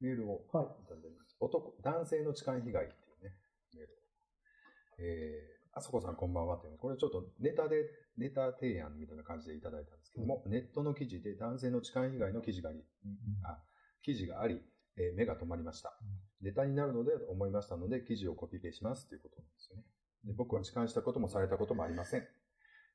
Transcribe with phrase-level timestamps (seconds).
[0.00, 1.36] メールをはいいただいてます。
[1.40, 3.34] 男、男性の痴漢被害っていうね、
[3.74, 3.96] メールを。
[4.98, 7.84] えー、あそこさんこんばんはっていうのこれちょっとネタで、
[8.16, 12.84] ネタ提案みたいな感じでいただいたんですけども、ネットの記事で男性の痴漢被害の記事があり、
[13.44, 13.58] あ、
[14.02, 14.60] 記事があり、
[14.98, 15.92] えー目が止まりました。
[16.40, 19.82] ネタになるのでと思いましたので、記事をコピペしますということなんですよね。
[20.24, 22.26] で僕は痴漢したこともされたこともありません。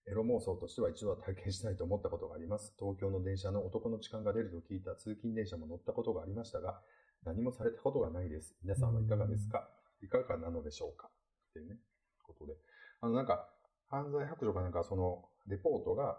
[0.08, 2.74] エロ妄想としては一度は体験したいと思ったことがあります。
[2.80, 6.82] 東京の電車の男の痴漢が出ると聞いた通勤電車も乗ったことがありましたが、
[7.24, 8.56] 何もされたことがないです。
[8.64, 9.70] 皆さんはいかがですか？
[10.02, 11.08] いかがなのでしょうか？
[11.08, 11.78] っていうね、
[12.24, 12.54] ことで。
[13.02, 13.48] あの、なんか、
[13.90, 16.18] 犯罪白書かなんか、その、レポートが、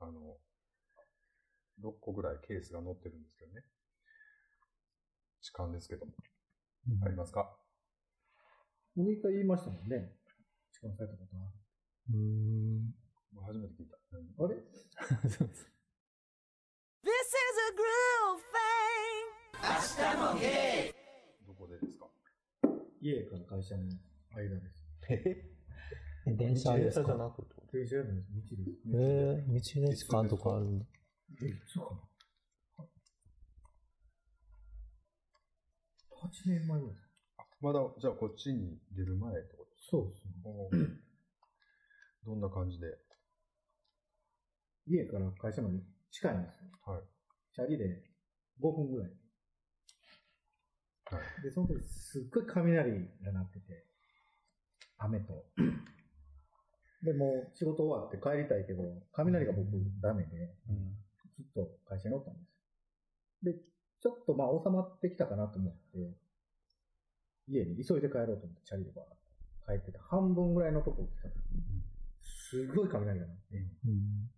[0.00, 0.38] あの、
[1.82, 3.62] 6個ぐらいケースが載ってるんですけどね。
[5.42, 6.12] 痴漢ですけども。
[7.04, 7.54] ありますか？
[8.96, 10.12] 僕一回言いましたもんね。
[10.72, 11.40] 痴漢されたことあ
[12.10, 12.14] る。
[12.14, 13.01] うん。
[13.40, 13.96] 初めて聞いた。
[14.12, 14.56] 何あれ？
[15.30, 15.70] そうです
[17.02, 18.42] This is a groove
[20.88, 20.94] thing.
[21.46, 22.06] どこでですか？
[23.00, 23.82] 家から会社の
[24.36, 24.84] 間です。
[25.10, 25.48] え？
[26.26, 27.06] 電車ですか？
[27.06, 27.54] じゃなくて？
[27.72, 28.32] 電車じゃないです。
[28.56, 28.78] 道です。
[28.94, 30.86] えー、道で時間とかあるんだ。
[31.42, 32.88] え、そうかな
[36.28, 37.08] ?8 年前ぐらいです。
[37.60, 39.70] まだ、じゃあこっちに出る前ってこと？
[39.82, 40.32] そうですね。
[42.24, 42.86] どんな感じで？
[44.86, 45.78] 家から会社まで
[46.10, 46.70] 近いんですよ。
[46.92, 47.02] はい。
[47.54, 48.02] チャリで
[48.60, 49.10] 5分ぐらい。
[51.10, 51.42] はい。
[51.42, 52.90] で、その時すっごい雷
[53.24, 53.84] が鳴ってて、
[54.98, 55.44] 雨と。
[57.02, 59.66] で、もう仕事終わって帰りたいけど、雷が僕
[60.00, 60.54] ダメで、
[61.36, 62.40] ずっと会社におったんで
[63.42, 63.52] すよ。
[63.52, 63.58] で、
[64.00, 66.16] ちょっとまあ収まってきたかなと思って、
[67.48, 69.16] 家に急いで帰ろうと思って、チャリでバーッと
[69.66, 71.28] 帰ってた半分ぐらいのとこ来た
[72.22, 74.30] すごい雷が鳴って、うん。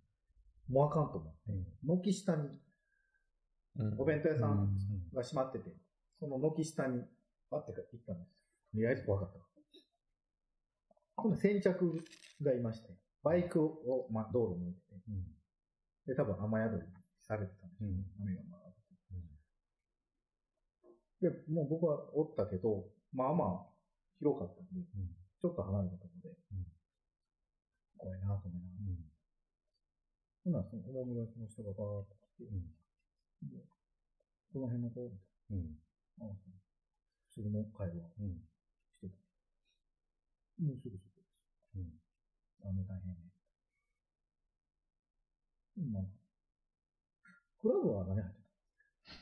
[0.69, 1.53] もうあかんと思って、
[1.85, 2.49] 軒下に、
[3.77, 4.01] うん。
[4.01, 4.53] お弁当屋さうん。
[4.53, 4.79] ん
[5.13, 5.71] が閉まってて、
[6.19, 7.03] その軒下に
[7.51, 8.39] バッて行ったんですよ。
[8.73, 9.39] とりあえず怖かった。
[9.39, 9.45] から。
[11.17, 12.05] 今度先着
[12.43, 12.89] がいまして、
[13.23, 16.83] バイクを、まあ、道路に置いてて、で、多分雨宿り
[17.21, 17.89] されてたんですよ。
[17.89, 18.05] うん。
[18.23, 18.75] 雨がまあ、
[21.25, 23.75] で、もう僕はおったけど、まあまあ、
[24.19, 24.85] 広かったんで、
[25.41, 26.37] ちょっと離れたところで、
[27.97, 28.74] 怖いなと思いながら。
[30.45, 32.53] ほんなら、その、おもむろの人がバーッと来て、
[33.43, 33.65] で
[34.53, 35.11] この辺の子、
[35.51, 35.79] うん。
[36.21, 36.55] ああ、そう
[37.35, 38.39] それの会話うん。
[38.93, 39.17] してた。
[40.63, 41.35] もうすぐそこです。
[41.75, 41.99] うん。
[42.63, 43.33] あの大変ね。
[45.79, 46.03] うんまあ、
[47.61, 48.45] クラブは何入って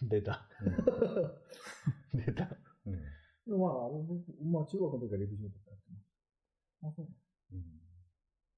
[0.02, 0.46] 出た。
[2.12, 2.56] 出た。
[2.84, 3.00] うん。
[3.48, 6.04] たまあ、僕、まあ中学の時から陸上とかやってます。
[6.82, 7.08] あ、そう
[7.52, 7.80] うん。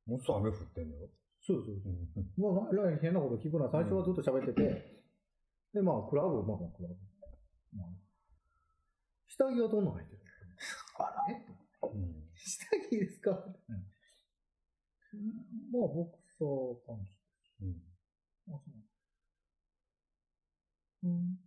[0.07, 1.09] もうすぐ雨降ってんのよ。
[1.47, 2.21] そうそうそうう。
[2.21, 2.33] ん。
[2.41, 3.69] まあ、らら変なこと聞くな。
[3.69, 5.05] 最初はずっと喋ってて、
[5.75, 6.97] で、まあ、クラブ、まあまあ、クラブ。
[7.77, 7.89] まあ、
[9.29, 10.21] 下着はどんなの履いてる
[10.97, 11.45] あらえ？
[11.83, 12.31] うん。
[12.35, 13.31] 下着ですか、
[13.69, 13.77] うん、
[15.71, 17.13] まあ、ボクサーパンツ。
[17.61, 17.83] うん。
[18.49, 18.71] あ、そ
[21.05, 21.09] う。
[21.09, 21.39] うん。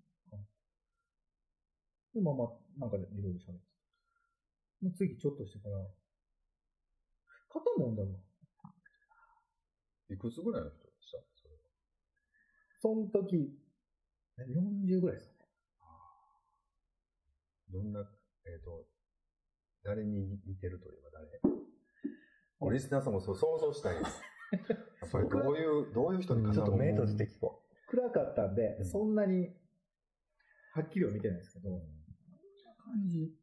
[2.14, 3.62] で、まあまあ、なんかでいろいろ喋って
[4.84, 5.78] で次、ちょっとしてから、
[7.50, 8.27] 肩もんだろ。
[10.10, 11.18] いくつぐらいの人でした？
[11.36, 11.60] それは。
[12.80, 13.54] その時、
[14.40, 15.40] え40ぐらいですかね。
[17.70, 18.10] どんな、
[18.46, 18.86] えっ、と、
[19.84, 21.58] 誰に似てるといえば誰？
[22.60, 24.02] これリスナーさんもそう想像したいよ。
[25.02, 29.54] やっぱりどういう、どういう人にちょっと目閉じてき聞こ暗かったんで、うんそんなに、
[30.74, 31.70] はっきりは見てないですけど、
[32.88, 33.36] 感じ、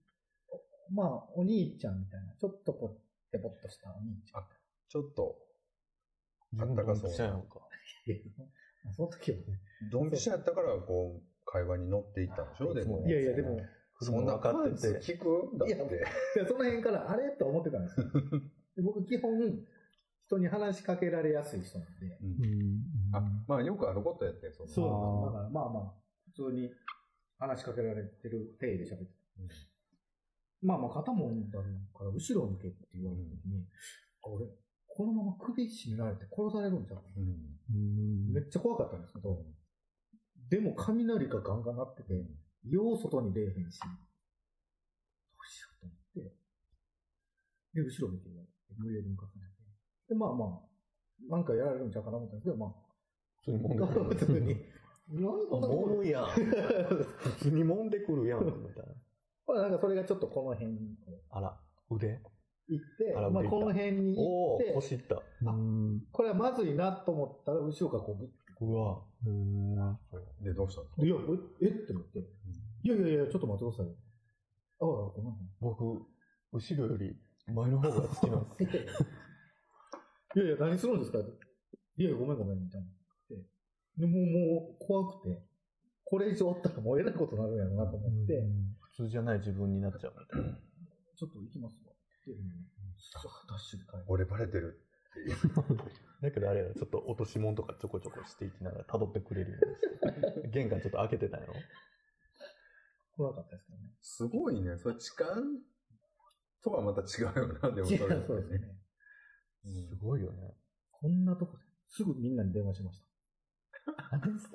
[0.91, 2.99] まあ、お兄ちゃんみたいな、ちょっとぽっ
[3.31, 4.49] てぽっとしたお兄ちゃん。
[4.89, 5.54] ちょっと、う。
[6.61, 7.61] あったかそうドンピシャやんか。
[8.85, 9.45] まあその時はね。
[9.91, 13.07] ドンピシャやったから、こう、会話に乗っていったんでしょでも。
[13.07, 13.61] いやいや、でも、
[14.01, 15.59] そんな分かっててパンツ聞く？
[15.59, 15.97] だっいやて。
[15.97, 16.05] で
[16.47, 17.31] その辺から、あれ？
[17.31, 17.97] と思ってたんです
[18.83, 19.39] 僕、基本、
[20.27, 22.19] 人に話しかけられやすい人なんで。
[23.13, 24.69] あ、まあよくあることやって、その。
[24.69, 24.83] そ
[25.31, 25.95] うだから、まあまあ、
[26.27, 26.71] 普通に
[27.39, 29.05] 話しかけられてる体で喋って
[29.37, 29.43] た。
[29.43, 29.49] うん
[30.63, 31.65] まあまあ、肩もんだか
[32.05, 33.67] ら、後ろ向けって言われた時に、
[34.25, 34.47] あ俺、
[34.97, 36.99] このまま首絞められて殺されるんちゃん。
[37.19, 39.43] うんめっちゃ怖かったんですけど、
[40.51, 42.15] でも雷がガンガン鳴ってて、
[42.69, 43.89] よう外に出えへんし、ど
[45.41, 46.35] うしようと思って、
[47.75, 48.29] で、後ろ見て
[48.79, 49.55] 無理やり向かさないて。
[50.11, 52.73] で、まあまあ、なんかやられるんちゃうかなと思ったんですけど、ま
[53.37, 54.05] 普通に揉んであ、くる。
[54.05, 54.47] 普通に。
[55.09, 56.25] なんか揉むやん。
[56.27, 58.95] 普通に揉んでくるやん、みたいな。
[59.47, 60.79] まあなんかそれがちょっとこの辺
[61.31, 61.61] あら、
[61.91, 62.07] 腕？
[62.09, 62.21] う
[62.69, 65.23] 行って、まあこの辺におお、行って、腰いった。
[65.43, 66.03] うん。
[66.13, 68.17] これはまずいなと思ったら、後ろからこ
[68.61, 69.03] ううわ。
[69.27, 69.75] うん。
[70.43, 71.17] で、どうしたんですかいや、
[71.61, 71.69] ええ？
[71.69, 73.93] って思って、いやいやいや、ちょっと待ってくださいよ。
[74.81, 75.35] ああ、ごめん。
[75.61, 76.07] 僕、
[76.53, 77.17] 後ろより
[77.53, 78.63] 前の方が好きなんです。
[80.37, 81.19] いやいや、何するんですか？
[81.19, 81.23] い
[82.03, 82.87] やいや、ごめんごめん、みたいな。
[83.29, 83.37] で、
[83.99, 84.27] でもう、
[84.63, 85.43] もう、怖くて、
[86.05, 88.43] これ以上おったらもうえらいことになるんやろなと思って、
[88.81, 90.59] 普通じゃない自分になっちゃうみたいな。
[91.17, 91.94] ちょっと行きますわ。
[92.33, 94.05] ダッシュで帰る。
[94.09, 94.81] 俺バレてる。
[96.21, 100.49] だけどあれちょっと落とし物とかちょこちょこしていきながら辿ってくれるようにして。
[100.51, 101.55] 玄関ちょっと開けてたんやろ？
[103.17, 103.91] 怖かったですけどね。
[104.01, 104.77] すごいね。
[104.79, 105.31] それ痴漢
[106.63, 108.79] とはまた違うよな、でもそれいやそうですね。
[109.67, 110.57] うんすごいよね。
[110.91, 113.07] こんなとこですぐみんなに電話しました。
[113.87, 114.49] あのさ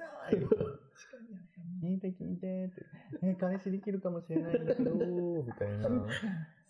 [1.81, 2.86] 聞いて聞いてって。
[3.21, 5.89] え、彼氏できるかもしれないんだけど、みたいな。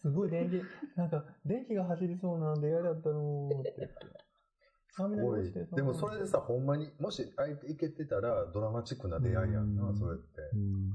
[0.01, 0.61] すごい電気、
[0.97, 5.75] なんか電気が走りそうなんで嫌だったのって言って。
[5.75, 10.41] でもそれでさ、ほんまに、もし相手いけてたらドラマチックな出会いやんな、うんそれって。
[10.53, 10.89] うん。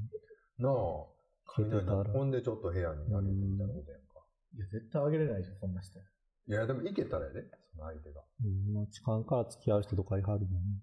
[0.58, 1.14] なあ。
[1.46, 4.20] 雷いけてたらほんでちょっと部屋にあげてみたいなことやんか。
[4.56, 5.98] いや、絶対あげれないでしょ、そんな人。
[5.98, 8.20] いや、でもいけたらやで、その相手が。
[8.44, 10.80] うん、まあ、痴漢から付き合う人とかいはるもんね。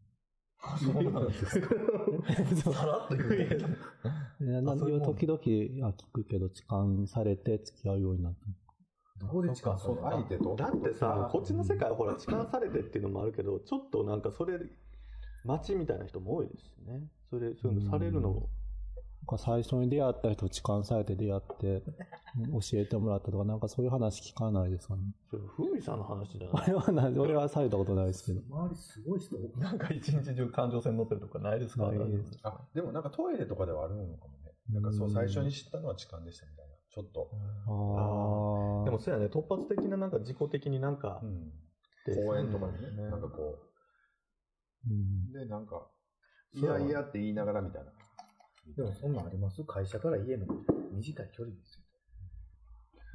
[0.77, 1.75] そうなんですか。
[2.73, 3.67] さらっと言うけど。
[3.67, 9.25] いやなんそういうもん時々あ聞くけど、痴漢されて付き合うようになった。
[9.25, 10.55] どこで痴漢さその相手と。
[10.55, 14.59] だってさ、こっちの世界はほら、痴漢されてっていうのもあるけど、ちょっとなんかそれ、
[15.43, 17.07] 待ちみたいな人も多いですよね。
[17.29, 18.49] それ、そういうのされるの
[19.37, 21.83] 最初に出会った人、痴漢されて出会って、
[22.51, 25.01] 教えてもらったとか、なんかそういう話聞かないですかね？
[25.29, 26.67] それ、ふみさんの話じゃあない？
[26.69, 28.41] れはない、俺はされたことないですけど。
[28.55, 31.87] 周りすごい人なんか一日中感情線乗ってるとかないですか？
[31.91, 34.51] ないですあ、でもなんかトイレとかではあるのかもね。
[34.69, 36.71] なんかそう、最初に知ったのは痴漢でしたみたいな。
[36.89, 37.29] ちょっと。
[37.67, 38.85] ああ。
[38.85, 41.51] でもそうやね、突発的ななんか自己的になんかう、ん。
[42.05, 43.59] で公園とかでね、ねなんかこ
[44.89, 45.33] うんう。
[45.33, 45.87] で、なんか、
[46.53, 47.91] いやいやって言いながらみたいな。
[48.75, 49.63] でもそんなんあります？
[49.63, 50.45] 会社から家の
[50.93, 51.75] 短い距離です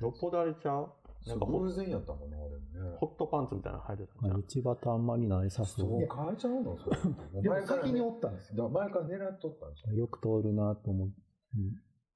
[0.01, 0.09] よ。
[0.09, 0.93] よっぽどあれちゃう？
[1.27, 2.97] なんかホ偶然やったもんね、俺もね。
[2.99, 6.09] ホットパンツみたいなの履いてたまあん道端あんまりないさそそうう。
[6.15, 6.77] 変えちゃうの？
[6.79, 6.97] それ。
[7.43, 8.69] でも前からね先におったんですよ。
[8.69, 9.95] だから前から狙っとったんですよ。
[9.97, 11.09] よく通るなと思う。
[11.09, 11.15] うん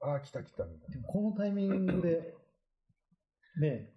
[0.02, 0.94] ああ、来た来たみたいな。
[0.94, 2.34] でもこのタイミングで、
[3.60, 3.92] ね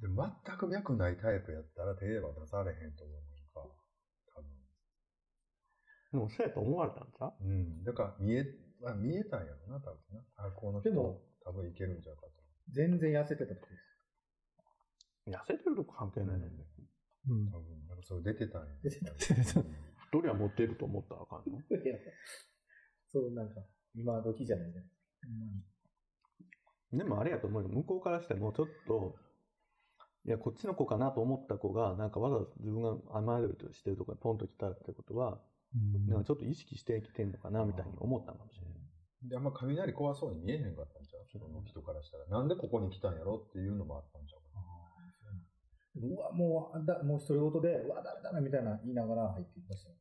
[0.00, 3.74] で全く脈ないタイプやったら手は出されへんと思うのか。
[4.36, 4.50] 多分。
[6.12, 7.32] でもそうやと思われたんちゃう？
[7.44, 7.82] うん。
[7.84, 8.44] だから見え、
[8.80, 10.22] まあ、見えたんやろな、多分な。
[10.36, 12.32] あ、この人けど、多分いけるんちゃうかと。
[12.70, 15.30] 全然痩せてた時です。
[15.30, 16.64] 痩せてるとこ関係ないねんね。
[17.28, 18.74] うん多分、なんかそれ出てたんや。
[18.82, 19.12] 出てた
[20.10, 21.58] どれは持っていると思ったらあかんの？
[21.60, 21.98] いや
[23.12, 23.60] そう、なんか、
[23.94, 25.26] 今時じゃないじゃないですか。
[25.26, 25.46] ほんま
[26.92, 27.68] にでもあれやと思うよ。
[27.68, 29.16] 向こうからしてもちょっと、
[30.24, 35.40] いや、こっちの子かなと思った子が、なんかわざわざ自分が甘えるとしてるとこにポンと来たってことは、うん
[36.08, 39.28] なんかちょっと意識してきてんのかなみたいに思ったのかもしれない。
[39.28, 41.26] で、あんま雷怖そうに見えへんかったんちゃう？
[41.30, 42.26] その人からしたら。
[42.26, 44.62] なんでここに来たんやろっていうのもあったんちゃうか
[45.98, 49.96] うわ、もう、だもう独り言で、うわ、ダメダメみたいな言いながら入っていきましたよ。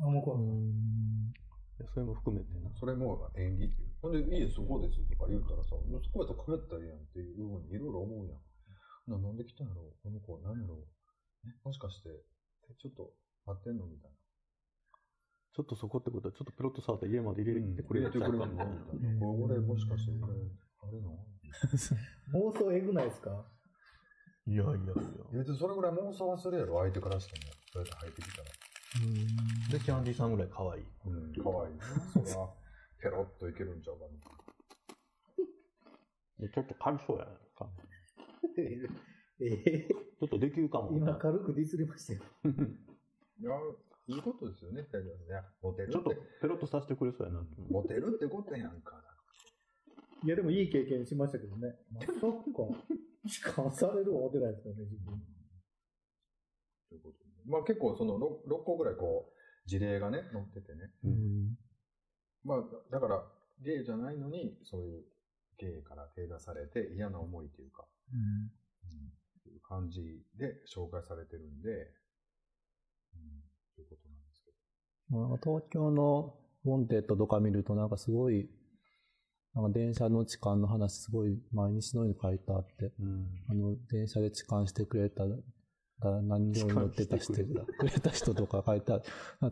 [0.00, 1.32] あ、もうこうん
[1.80, 2.68] でそれも含めてな。
[2.78, 3.88] それも演技っていう。
[4.02, 5.80] ほんで、いいえ、そこですとか言うたらさ、そ
[6.12, 8.38] こやったら帰ったらええやんっていうふうにいろいろ思うやん。
[9.08, 9.88] ななんで来たんやろ？
[10.04, 10.76] この子、何やろ？
[11.48, 12.12] えもしかして、
[12.68, 13.16] えちょっと
[13.46, 13.88] 待ってんの？
[13.88, 14.16] みたいな。
[15.54, 18.72] ちょっとそこってことは、ちょっとプロット触って家まで入れてくれ入れてちゃうかもくれるのみたいな。
[19.20, 20.36] これ、もしかして、これ、あ
[20.90, 21.18] れの
[22.32, 23.44] 妄想えぐないですか
[24.46, 24.80] いやいやいや
[25.32, 27.52] 別にそれぐらい妄想はするやろ、相手からしても。
[27.72, 28.48] そうやって入ってきたら。
[29.70, 30.34] で、キャンディーさん。
[30.34, 30.84] ぐらい可愛い。
[31.06, 31.80] うん、かわいいね。
[32.12, 32.54] それは、
[33.00, 33.82] ペロッといけるん。
[33.82, 34.10] ちゃうかな。
[36.48, 37.68] ちょっと軽そうやないか。
[38.58, 38.80] え
[39.40, 40.90] えちょっとできるかも。
[40.96, 42.20] 今軽くディスりましたよ。
[43.40, 43.52] いや、
[44.06, 45.42] いいことですよね、大丈夫ね。
[45.62, 47.44] モテるちょっとペロッとさせてくれそうやな。
[47.70, 49.00] モテるってことやんか。
[50.24, 51.74] いや、でもいい経験しましたけどね。
[51.92, 52.18] まさか、
[53.28, 55.20] 痴漢される思ってないですよね、自分。
[56.88, 60.90] ということでまあ結構その 6, 6個ぐらいこう、事例がね、載っててね。
[61.04, 61.56] うん
[62.44, 63.22] まあ、だから、
[63.60, 65.04] ゲイじゃないのに、そういう
[65.58, 68.50] ゲイから手出されて嫌な思いというか、うん、
[69.52, 70.00] いう感じ
[70.36, 71.90] で紹介されてるんで、
[73.80, 74.50] いうことなんですけ
[75.10, 75.20] ど。
[75.20, 78.48] なんか東京のウォンテッドとか見るとなんかすごい、
[79.54, 83.26] なんか電車の痴漢の話すごい毎日のように書いてあって、うん。
[83.48, 87.44] あの、電車で痴漢してくれた、だ何両に乗ってたして
[87.78, 89.04] くれた人とか書いてある。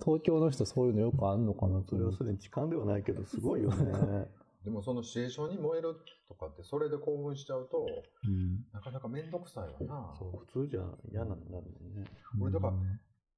[0.04, 2.04] 東京の人そういうのよくあんのかなとそれ。
[2.04, 4.28] はすでに痴漢ではないけど、すごいよね。
[4.64, 5.96] でもそのシチュエーションに燃える
[6.28, 7.86] とかって、それで興奮しちゃうと、
[8.24, 10.14] うんなかなかめんどくさいわな。
[10.18, 12.04] そう、普通じゃ嫌なんだもんね。
[12.40, 12.74] 俺だから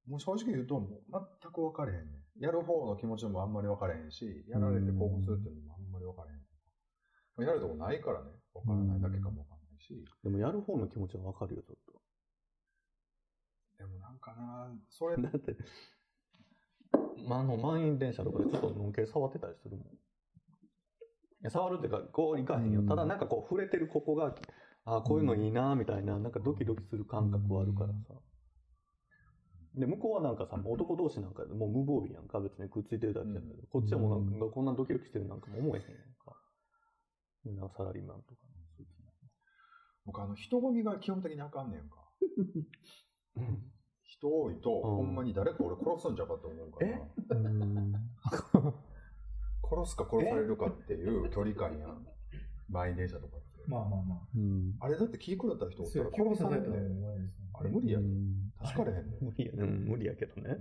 [0.07, 2.43] もう正直言うと、もう全く分かれへんねん。
[2.43, 7.47] やる方の気持ちもあんまり分かれへんし、やられて興奮するっていうのもあんまり分かれへん。
[7.47, 10.05] やるとこないからね、わからないだけかもわかんないし。
[10.23, 11.77] でもやる方の気持ちはわかるよ、ちょっ
[13.79, 15.23] でもなんかな、それと。
[15.23, 15.57] だって、
[17.27, 19.87] まあ、あの、満員電車とかでちょっとのんけ触ってたりするもん。
[19.87, 19.89] い
[21.43, 22.81] や触るっていうか、こういかへんよ。
[22.81, 24.37] うんただなんかこう触れてるここが、
[24.85, 28.15] ああ、こういうのいいな、みたいな、なんかドキドキする感覚はあるからさ。
[29.75, 36.37] で、向こうはなんかさ、男同士なんかでもう無防備やんか、別にくっついてるだけやけど、こっちはもうなんか、こんなドキドキしてるなんかも思えへんやんか。
[37.45, 38.41] なんかサラリーマンとか。
[40.05, 41.97] 僕あの人混みが基本的にあかんねんか。
[43.37, 43.73] うん
[44.05, 47.01] 人多いと、うんほんまに誰か俺殺すんちゃうかと思うから。
[49.65, 52.07] 殺すか殺されるかっていう距離感やん。
[52.69, 53.52] 満員電車とかって。
[53.67, 54.19] まあまあまあ。
[54.35, 54.75] うん。
[54.81, 56.89] あれだって気狂った人おったら殺されん刺されたらね
[57.55, 58.03] あれ無理やん
[58.65, 59.25] 助かれへんねん。
[59.25, 60.57] 無理や、うん、無理やけどね。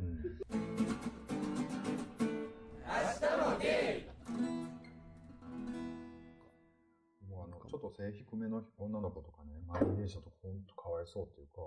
[7.29, 11.61] もうあの、ちょっと背低めの女の子とかね、満員電車とかほんとかわいそうっていうか、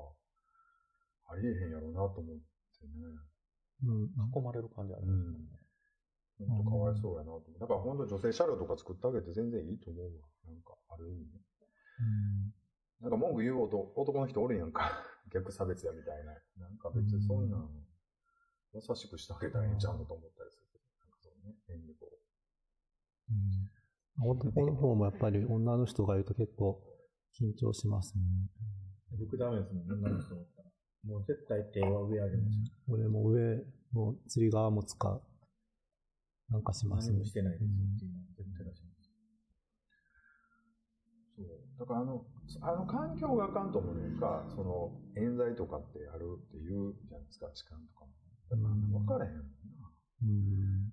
[1.30, 2.36] ありえへんやろうなと思っ
[2.78, 2.92] てね。
[3.84, 4.04] うん。
[4.34, 5.38] 囲まれる感じありますよね。
[6.38, 7.44] ほんとかわいそうやなと。
[7.60, 10.26] だからほんと女性車両とか作ってあげて全然いいと思うわ。
[10.46, 11.40] なんか、ある意味ね。
[13.00, 14.90] なんか文句言う男男の人おるやんか。
[15.32, 16.32] 逆差別やみたいな。
[16.56, 17.86] なんか別にそんなん、
[18.72, 20.84] 優しくしてあげたらええんちゃうのと思ったりするけど。
[21.00, 22.04] なんかそうね、変にこ
[24.20, 26.80] 男の方もやっぱり女の人がいると結構
[27.38, 28.22] 緊張しますね。
[29.18, 30.70] 僕ダメですもん、女の人だったら。
[31.04, 32.72] もう絶対手は上上げます。
[32.88, 35.22] 俺も上の釣り側も使う。
[36.50, 37.24] なんかしますね何も。
[37.24, 37.66] してないですっ
[37.98, 38.83] ていうのは絶対出し。
[41.36, 41.46] そう。
[41.78, 42.24] だからあの、
[42.60, 48.12] あの環境があかんと思うねんか、その、冤罪とかってあるって言うじゃないですか、痴漢とかも。
[48.50, 49.46] だから分からへんもん
[49.80, 49.90] な。
[50.22, 50.92] うん。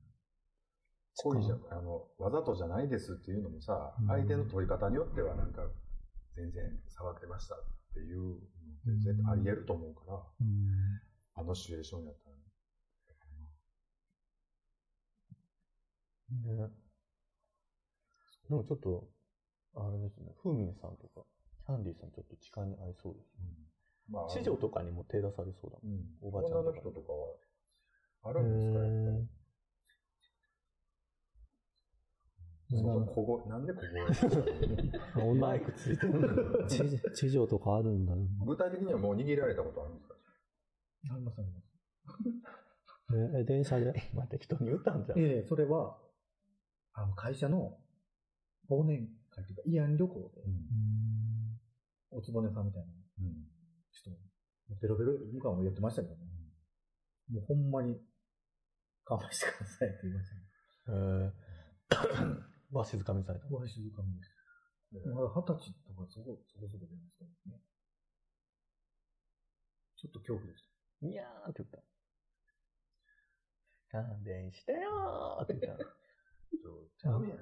[1.17, 5.62] 恋じゃ、あの、わざとじゃないですっていうのもさうん、相手の取り方によってはなんか、
[6.36, 7.57] 全然触ってましたっ
[7.93, 8.48] ていうのって
[9.03, 11.01] 絶対あり得ると思うから、うん。
[11.36, 12.36] あのシチュエーションやったら
[16.55, 16.67] ね。
[16.67, 16.71] ね。
[18.50, 19.07] でもちょっと、
[19.75, 21.25] あれですね、ふーみんさんとか、
[21.65, 23.27] キャンディーさんちょっと痴漢に合いそうです。
[24.09, 25.93] まあ、地上とかにも手出されそうだもん。
[25.93, 29.27] うん、おばちゃんとか女の人とかは、あるんですか、やっぱり。
[32.69, 36.65] その小声、なんで小声女マイクついてる。
[36.69, 38.27] 地 地上とかあるんだね。
[38.45, 40.15] 具体的にはもう握られたことあるんですか？
[41.13, 41.67] ありますあります。
[43.13, 43.93] え、え電車で？
[44.13, 45.19] まあ適当に言ったんじゃん。
[45.19, 45.99] ええそれは、
[46.93, 47.77] あの、会社の
[48.69, 50.41] 忘年会というか、慰安旅行で、
[52.11, 52.88] おつぼねさんみたいな
[53.19, 53.47] うん。
[53.91, 54.11] 人、
[54.81, 56.21] ベロベロ、僕はもう言ってましたけどね。
[57.31, 57.97] もうほんまに、
[59.05, 60.41] 勘弁してくださいって言いましたね。
[60.88, 63.47] えー、 は静かにされた。
[63.47, 64.35] は静かにです。
[65.07, 67.61] まだ二十歳とかそこ、そこそこ出ますからね。
[69.95, 71.05] ちょっと恐怖でした。
[71.05, 71.83] にゃーって言った。
[73.91, 75.83] 勘弁してよーって言った。
[76.97, 77.38] ちゃうやん、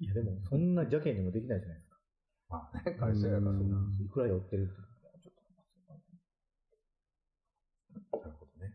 [0.00, 1.98] いや、でも、そんな邪険にもできないじゃないですか。
[2.48, 4.72] まあね、会社やからそうなんですいくら寄ってるって
[5.22, 5.34] ちょっ
[8.10, 8.74] となるほどね。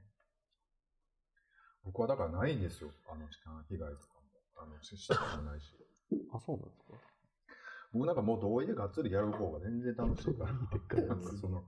[1.84, 2.91] 僕はだからないんですよ。
[3.12, 4.25] あの、痴漢被害とかも。
[4.58, 5.75] あの、ししたこともないし。
[6.32, 6.94] あ、そうなんですか？
[7.94, 10.53] 僕なんかもう同意でがっつりやる方が全然楽しいから。
[10.53, 11.63] なんかその、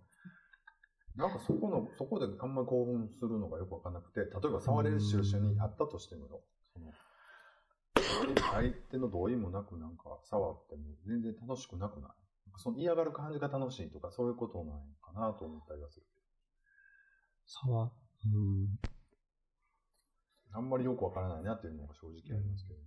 [1.15, 6.41] なんかそこの、そこであんまり興奮するのがよくわかんなくて、例えば触れるシチュエーションにあったとしてもよ、
[6.73, 6.93] その、
[8.53, 12.11] 相手の同意もなくなんか触っても全然楽しくなくない？
[12.57, 16.05] その嫌がる感じが楽しいとかそういうことないかなと思ったりはする。
[17.45, 18.79] 沢、うん。
[20.53, 22.85] あんまりよくわからないなっていうのが正直ありますけどね。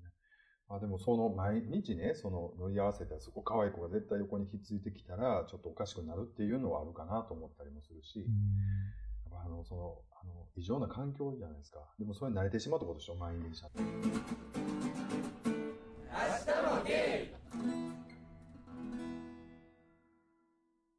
[0.69, 11.81] まあでもその毎日ね、その乗り合わせて、そこ可愛い子が絶対横にひっついてきたら、ちょっとおかしくなるっていうのはあるかなと思ったりもするし、やっぱあの、その、あの、異常な環境じゃないですか。
[11.99, 14.90] でもそれに慣れてしまうってことでしょ、満員電車って。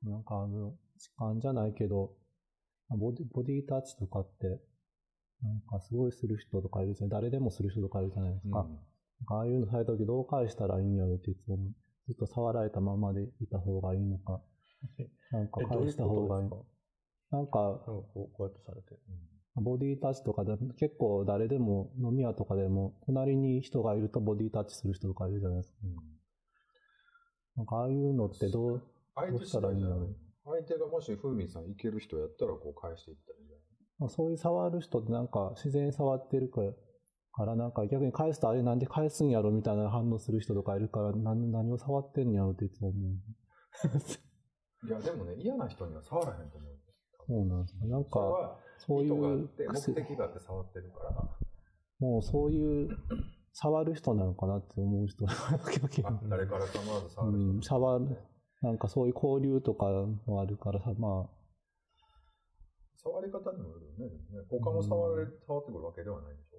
[0.03, 2.11] なんかあの、痴漢じゃないけど、
[2.89, 4.47] ボディボディタッチとかって、
[5.43, 7.09] なんかすごいする人とかいるじゃん。
[7.09, 8.59] 誰でもする人とかいるじゃないですか。
[8.59, 8.67] なん
[9.27, 11.57] かああいうのされた時どう返したらいいんやろっていつも
[12.07, 14.41] ずっと触られたままでいた方がいいのか、
[15.31, 18.99] なんか返した方がいいことですなんか、かなんかこうこうやってされて。
[19.55, 25.77] ボディタッチとかで結構誰でも飲み屋とかでも隣に人がいるとボディタッチする人とかいるじゃないですか。
[27.57, 28.81] なんかああいうのってどう、
[29.15, 30.15] どうしたらいいんだろう
[30.45, 33.65] 相手がもし、ふうみんさんいける人やったら、こう返していったらいいんじゃない
[33.99, 36.71] まあそういう触る人ってなんか自然に触ってるから、
[37.33, 43.11] からなんか逆に返すとあれなんで返すんやろみたいな反応する人とかいるから何何を触ってんやろっていつも思う。
[44.87, 46.77] いや、でもね、嫌な人には触らへんと思うよ。
[47.27, 47.85] そうなんですか。
[47.85, 51.29] なんか、そういうて、目癖、的があって触ってるから、
[51.99, 52.89] もうそういう、
[53.53, 55.33] 触る人なのかなって思う人が
[55.65, 57.51] 時々あ誰から構わず触る人。
[57.51, 58.17] うん、触る、
[58.61, 59.85] なんかそういう交流とか
[60.25, 61.29] もあるからさ、まあ、
[62.95, 64.15] 触り方にもよるよね。
[64.49, 66.53] 他も触れ、触ってくるわけではないでし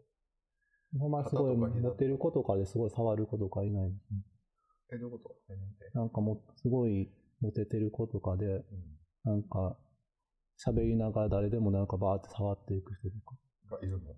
[1.00, 1.08] ょ？
[1.08, 3.92] ますごい肩とか膝モテる子とかですごい触る子とかいない。
[4.92, 5.36] え、どういうこと？
[5.48, 5.56] え
[5.94, 7.10] なんかもう、すごい
[7.40, 8.64] モテてる子とかで、うん。
[9.24, 9.76] なんか、
[10.66, 14.14] 喋りながら誰でもなんかバーって触っていく人とか、がいるの？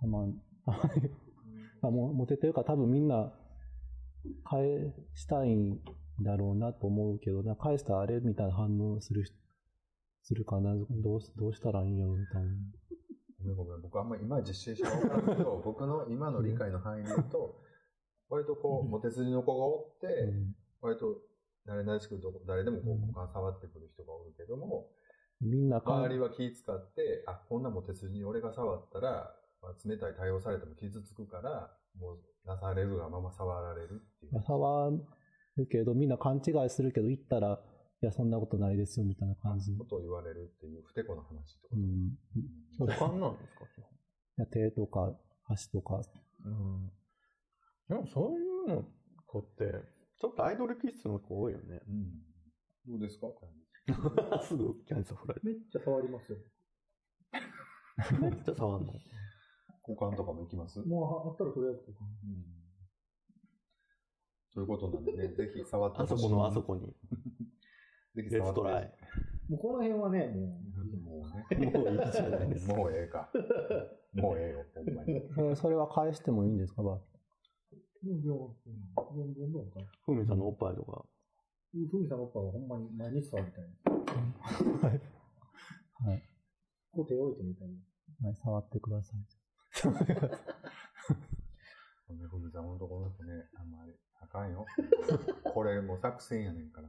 [0.00, 1.10] たまに、たまに
[1.82, 3.32] あもうモテてるから多分みんな
[4.44, 5.78] 返したいん
[6.22, 9.36] だろうなと思うけど、返したらあれみたいな反応する人、
[10.22, 12.48] するかな、どうしどうしたらいいんやろみたいな。
[13.40, 13.82] ごめんごめん。
[13.82, 17.60] 僕あんまり今実習者が分からんけど、 僕の今の理解の範囲で言うと、
[18.30, 20.56] 割とこう、モテ筋の子がおって、うん。
[20.80, 21.20] 割と
[21.66, 24.90] 慣れ慣れしくど誰でもこう股間触ってくる人がおるけども、
[25.44, 31.70] みんなか周りは気使って、あ、こんなモテ筋に俺が触ったら、まあ、冷たい対応されても傷つくから、
[32.00, 34.42] もうなされるがまま触られるっていう。
[34.46, 34.90] 触
[35.56, 37.60] るけど、みんな勘違いするけど、行ったら、
[38.02, 39.76] いや、そんなことないですよ、みたいな感じ。
[39.76, 41.76] ことを言われるっていう、ふてこの話ってこと。
[41.76, 42.88] うん。
[42.88, 43.90] 股間なんですか、基本。
[43.90, 45.14] いや手とか、
[45.46, 46.00] 足とか、
[46.44, 46.90] うん。
[47.88, 48.84] でもそういうの
[49.26, 49.72] 子って、
[50.20, 51.80] ちょっとアイドル気質の子多いよね。
[51.86, 52.34] うん
[52.86, 53.28] どうですか
[54.42, 55.46] すぐキャンサー振られて。
[55.46, 56.38] めっちゃ触りますよ。
[58.20, 58.92] めっちゃ触んの？
[59.86, 60.80] 股間とかも行きます？
[60.80, 61.98] もうあったらとりあえずとか。
[62.24, 62.64] うん
[64.54, 66.86] ということなんでね、 ぜひ触ってほしいあそこのあそこに。
[68.14, 68.94] ぜひレ触ってトライ。
[69.48, 70.46] もうこの辺はね、も
[71.20, 71.66] もうね。
[71.66, 72.74] もういいじゃないですか。
[72.76, 73.30] もうええか。
[74.14, 75.20] もうええよ、ほんまに。
[75.34, 77.00] それそれは返してもいいんですかバーう、
[78.06, 78.32] うん、ど
[79.24, 79.80] んどんどんか。
[80.06, 81.04] ふみさんのおっぱいとか。
[81.90, 83.64] ふみさんのおっぱいはほんまに毎日触りたい。
[84.84, 86.22] はい。
[86.92, 87.68] こう手置いてみたい
[88.22, 88.28] な。
[88.28, 89.18] はい、触ってください。
[92.06, 94.64] ほんで、ふみさんのとこの人ね、あんまりあかんよ。
[95.52, 96.88] これもう作戦やねんから。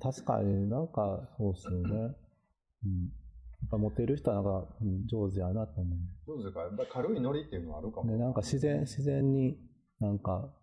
[0.00, 1.80] 確かになんか、そうっすよね。
[2.84, 3.10] うん。
[3.62, 8.04] やっぱモテる人はなんか、うん上手やなと思どうですかやっぱり軽いノリっていうのはあるかう。
[8.04, 8.12] も。
[8.12, 9.58] で、なんか自然、自然に
[9.98, 10.54] なんか、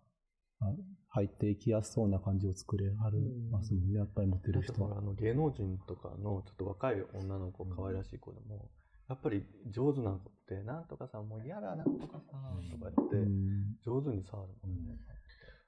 [0.60, 0.72] あ
[1.10, 3.18] 入っていきやすそうな感じを作れはる
[3.50, 4.98] ますもんね、やっぱりモテる人は。
[4.98, 8.68] あの芸能人とかのちょっと若い女の子、可愛らしい子でも、
[9.08, 12.36] やっぱり上手な子って、なんとかさ、もう嫌だ、なんとかさ、
[12.70, 14.98] とか言って、うん上手に触るもんね。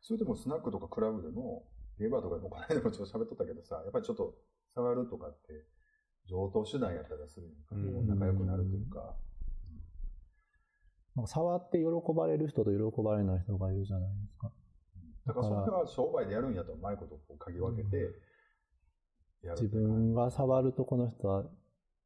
[0.02, 1.64] それでもスナックとかクラブでも、
[1.98, 4.34] ゲーバーとかでもこの間もちょっと喋っとったけどさ、やっぱりちょっと
[4.74, 5.64] 触るとかって、
[6.26, 9.16] 上等手段やったりするやん仲良くなるというか。
[11.16, 14.52] なんか触って喜ばれる人と喜ばれない人がいるじゃないですか。
[15.34, 18.10] だからそれは商売でやるんやとうまいことこう嗅ぎ分けて、
[19.42, 21.44] 自分が触るとこの人は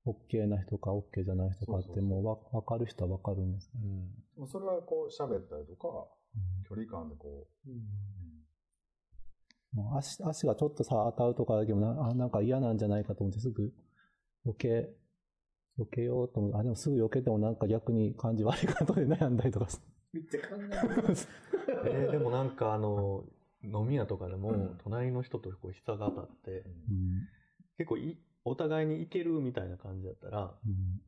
[0.07, 4.09] OK な人か OK じゃない人かってもうわ分かる人は分かるんですけど、うん。
[4.09, 6.07] でもそれはこう喋ったりとか、
[6.69, 7.71] 距離感でこう、
[9.75, 13.73] もう足足がちょっとさ当たるとかだけどなあなんか嫌なんじゃないかと思ってすぐ
[14.47, 14.89] 避け
[15.79, 19.83] 避けようと思ってあでもすぐ避けてもなんか逆に感じ悪いかとで悩んだりとかす
[20.15, 20.69] めっちゃ考える。
[21.87, 23.25] えーでもなんかあの、
[23.63, 27.29] 飲み屋とかでも、隣の人とこう膝が当たって、うん
[27.77, 31.03] 結構いお互いにいけるみたいな感じだったら、うん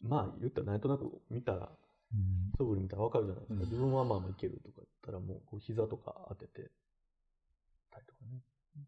[0.00, 1.70] まあ言ったらなんとなく見たら、
[2.12, 3.54] うん素振り見たらわかるじゃないですか。
[3.54, 6.70] うん自分はまあまあいけるとか言ったらもうこう膝とか当てて
[7.90, 8.40] たりとかね。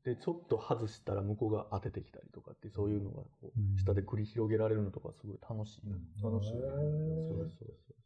[0.04, 5.96] で、ちょっと外したら向こうが当ててきたりとかってそういうのがこう下で繰り広げられるのとかすごい楽しいな。
[6.30, 6.50] 楽しい。
[6.52, 7.96] そうそうそう。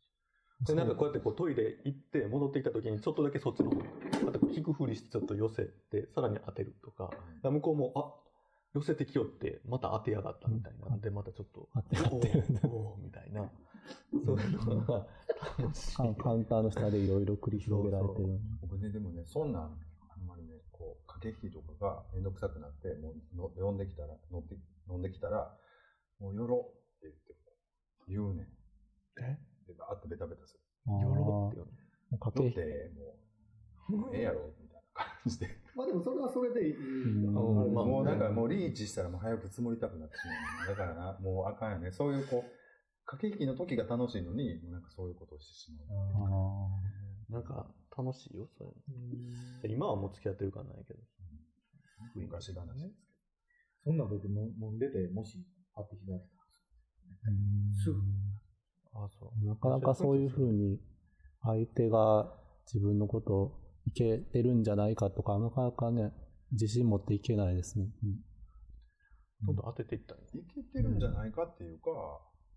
[0.62, 3.82] で、なんかこうやってこうトイレ行って戻ってきた時にちょっとだけそっちの方に、
[4.24, 8.14] またこう引くふりしてちょっと寄せて、さらに当てるとか、だから向こうも、あ、
[8.74, 10.96] 寄せてきよって、また当てやがったみたいな。
[10.98, 13.50] で、またちょっと、当てるんみたいな。
[14.24, 15.06] そういうのが
[15.58, 15.96] 楽しい。
[15.96, 24.54] カウンターの下でいろいろ繰り広げられてる僕ね、でもね、そんなん、あんまりね、こう、駆け引きとかがめんどくさくなって、もうの、呼んできたら、乗って、
[24.88, 25.56] 飲んできたら、
[26.20, 27.34] もう、よろって言って、
[28.08, 28.46] 言うねん。
[29.22, 29.38] え？
[29.70, 30.92] で、バーってベタベタする。
[30.92, 31.72] よろってよね。
[32.18, 32.90] 駆けよって、
[33.88, 35.46] もう、ええやろみたいな感じで。
[35.76, 36.74] まあでもそれはそれでいい。
[37.30, 40.68] まあもうなんかもうリーチしたらもう早く積もりたくなってしまう。
[40.68, 41.92] だからな、もうあかんよね。
[41.92, 42.50] そういうこう、
[43.06, 45.86] 駆け引きの時が楽しいのに、なんかそういうことをしてしまう。
[47.30, 48.70] あなんか楽しいよ、それ。
[49.64, 51.00] うん今はもう付き合ってるからないけど。
[52.14, 53.10] 昔話です
[53.84, 55.38] そんな僕の飲んでて、もし、
[55.74, 56.18] 会ってきたら、
[57.82, 58.00] すぐ。
[59.44, 60.80] なかなかそういうふうに、
[61.42, 62.32] 相手が
[62.66, 66.12] 自分のことをいけてるんじゃないかとか、なかなかね、
[66.52, 67.86] 自信持っていけないですね。
[68.02, 68.18] うん
[69.46, 70.24] どんどん当てていったらい
[70.54, 71.90] けてるんじゃないかっていうか、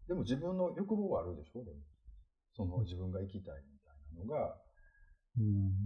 [0.06, 1.64] でも自分の欲望はあるでしょ？
[1.64, 1.78] でも。
[2.52, 4.63] その自分が生きたいみたいなのが、うん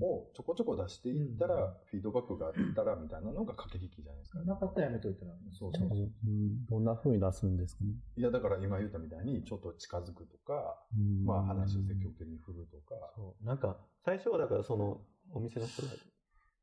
[0.02, 4.40] をちょこちょこ出していったら、フィードバックがあったらみたいなのが駆け引きじゃないですか。
[4.44, 5.32] なかったらやめといたら。
[5.58, 6.00] そうそうそう。
[6.00, 7.92] うんどんなふうに出すんですかね？
[8.18, 13.46] いや、だから今言ったみたいに、ちょっと近づくとか、うんまあ話を積極的に振るとか、そう。
[13.46, 15.90] なんか、最初はだからその、お店の人が、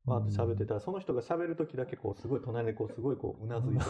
[0.05, 3.83] わーって喋ってたら、その人が喋るときだけこう、すごい隣でこう、すごいこう、うなずいて。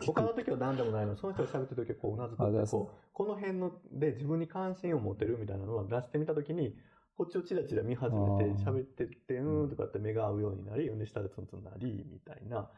[0.06, 6.74] 他の時は何でもないのに、その人が喋ってる時はこう、うなずくっこう、この辺ので自分に関心を持てるみたいなのを出してみた時に、
[7.18, 12.70] こっちをチラチラ見始めて、喋ってって、うーんとかって目が合うようになり、で、下でツンツンなり、みたいな、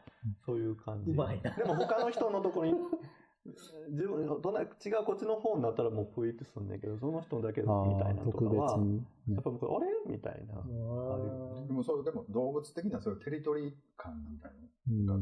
[0.43, 1.11] そういう感じ。
[1.11, 2.73] うまいなでも他の人のところに、
[3.91, 9.05] 自分の隣、違うこっちの方になったらもうプイってすんねんけど、その人だけみあたいなとかは、に。
[9.29, 9.85] やっぱ僕、あれ？
[10.07, 10.55] みたいな。
[11.67, 14.51] でもそれでも動物的なそういうテリトリー感みたい
[14.89, 15.19] うんな、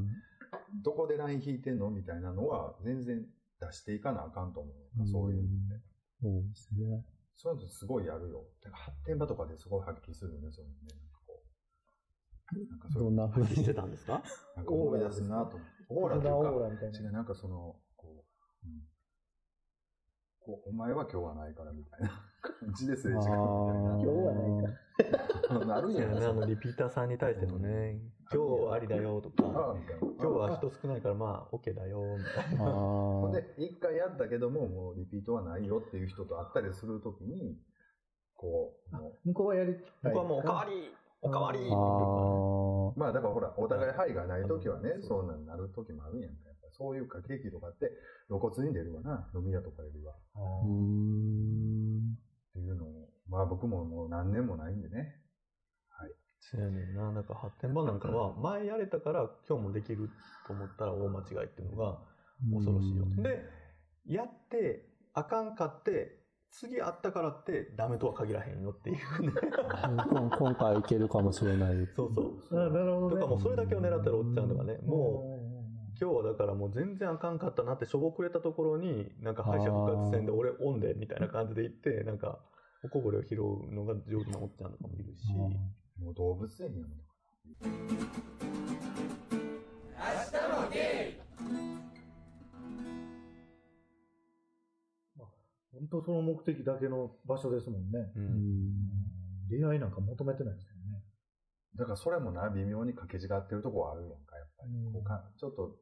[0.82, 1.90] どこでライン引いてんの？
[1.90, 3.26] みたいなのは全然
[3.60, 5.08] 出していかなあかんと思う。
[5.08, 5.84] そういうのって。
[6.22, 7.04] そうですね。
[7.42, 8.44] そういうのすごいやるよ。
[8.62, 10.88] だから発展場とかですごい発揮するよね、そういうのね。
[10.92, 11.42] なんかこ
[12.52, 12.60] う。
[12.70, 14.22] なんかそどんなふうにしてたんですか？
[14.58, 15.86] なんか思い出すなと思って。
[15.88, 18.26] オーラというオか、ーラみたいな違う、なんかその、こ
[18.64, 18.82] う、うん
[20.42, 22.10] こうお前は今日はないからみたいな
[22.42, 23.40] 感じですれ違うみたいな。
[23.40, 24.70] 今日はな
[25.60, 25.60] いか。
[25.66, 29.76] なるんやな、ね、あの、リピーターさんに対してのね、今日ありだよとか。
[30.20, 32.66] 今日は人少ないからまあ、OK だよ、みたいな。
[32.66, 37.58] ほんで、一回やったけども、もうリピートはないよっていう人と会ったりするときに、
[38.36, 39.84] こう、も向こうはやりたい。
[40.14, 40.72] 僕はもうおかわり、
[41.22, 41.60] おかわり
[42.96, 46.50] まあだからほら、お互い範囲がないときはね、そうなんなるときもあるんやんか。
[46.72, 47.92] そういう駆け引きとかって
[48.28, 50.14] 露骨に出るわな、飲み屋とかよりは。
[50.36, 52.18] うーん。
[52.52, 55.16] っていうのを、まあ僕ももう何年もないんでね。
[56.40, 57.12] そうやねんな。
[57.12, 60.10] なんか発展場なんかは、前やれたから今日もできる
[60.48, 62.00] と思ったら大間違いっていうのが
[62.54, 63.04] 恐ろしいよ。
[63.04, 63.44] うんで、
[64.08, 66.18] やって、あかんかって、
[66.52, 69.32] 次あったからってダメとは限らへんよっていうね。
[70.10, 71.88] 今今回いけるかもしれない。
[71.96, 72.60] そうそう。
[72.60, 73.22] あなるほどね。
[73.22, 75.50] とかもうそれだけを狙ったらおっちゃんとかね、もう、う
[76.02, 82.40] 今日はだからもう全然あかんかったなってしょぼくれたところに、なんか敗者復活戦で俺オンでみたいな感じで行って、なんか、
[82.84, 85.28] おこぼれを拾うのが上手なおっちゃんとかもいるし、
[86.02, 87.00] もう動物園やもん。
[95.80, 98.12] 本当その目的だけの場所ですもんね。
[98.16, 98.20] う。
[98.20, 99.50] うんん。
[99.50, 101.02] 出会いなんか求めてないですよね。
[101.76, 104.72] だからそれもな、微妙に掛け違ってるとこはあるやんか、やっぱり。
[104.72, 105.78] うんこうかちょっと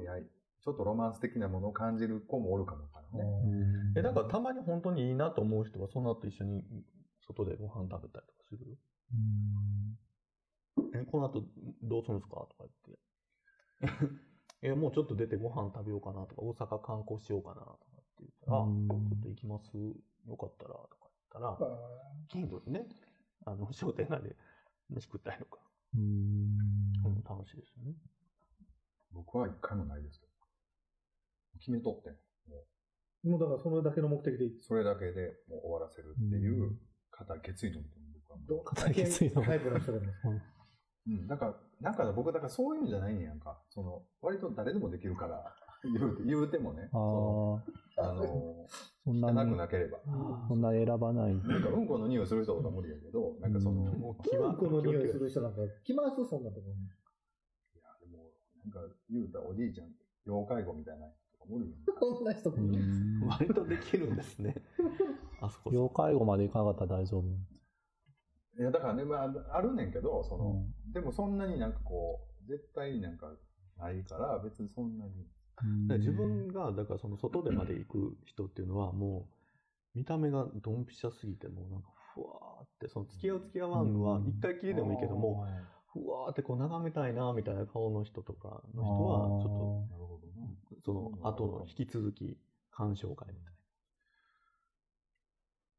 [0.00, 3.94] 出会い、ちょっとロマンス的なものを感じる子もおるかもわからんね。
[3.96, 6.62] え、だからたまに本当にいいなと思う人は、その後一緒に
[7.26, 8.76] 外でご飯食べたりとかするよ。
[10.94, 11.42] え、この後
[11.82, 12.70] どうするんですかとか言っ
[14.08, 14.18] て。
[14.62, 17.78] え、もうちょっと出てご飯食べようかなとか、大阪観光しようかなとかっ
[18.16, 19.76] て言ったら、あ、うんちょっと行きます？
[20.26, 21.78] よかったら、とか言ったら、
[22.28, 22.86] 近所にね、
[23.44, 24.36] あの、商店街で
[24.88, 25.60] 飯食ったりとか、
[25.94, 26.58] うん。
[27.04, 27.94] うん、楽しいですよね。
[29.12, 30.32] 僕は一回もないですけど。
[31.58, 32.12] 決めとってん。
[32.50, 32.64] も
[33.22, 36.78] もうだからそれだけの目的でうそれだけでもう終わらせるっていう
[37.10, 37.98] 方、決意のもと
[38.46, 40.06] どう肩きついのタイプの人でも。
[41.06, 43.60] うん、だから、なんか僕、だからそういうんじゃないんやんか。
[43.68, 46.84] その、割と誰でもできるから、 言うて、言うてもね。
[46.84, 47.60] あそ
[47.98, 48.02] あ。
[48.02, 48.66] のあの、
[49.04, 49.98] そんな汚くに、なければ。
[50.48, 51.36] そんなに選ばない。
[51.36, 56.84] なんか、うんこの匂いする人とか無理やけど、なんかその、うんもうキワコの匂いする人なんか来ますそんなところに。
[56.84, 56.86] い
[57.76, 58.30] や、でも、
[58.64, 59.88] なんか、言うたらおじいちゃん、
[60.24, 61.92] 要介護みたいな人とか無理やんか。
[62.00, 62.82] こんな人うもいる。
[62.82, 64.54] ん割とできるんですね。
[65.42, 65.70] あそこ。
[65.72, 67.24] 要介護までいかなかったら大丈夫。
[68.58, 70.92] いや、だからね、まあ、あるねんけど、その、うん。
[70.92, 73.32] でもそんなになんかこう、絶対なんか
[73.78, 75.12] ないから、別にそんなに。
[75.88, 79.28] で自分が、だからその外でまで行く人っていうのは、も
[79.94, 84.28] う、見た目がドンピシャすぎて、もうなんか、ふわーって、その付き合う付き合わんのは、うん。
[84.28, 85.46] 一回きりでもいいけども、
[85.92, 90.48] ふわーってこう眺めたいな、みたいな顔の人とかの人は、ちょなるほどな。
[90.48, 92.38] っと、その後の引き続き、
[92.70, 93.54] 鑑賞会みたい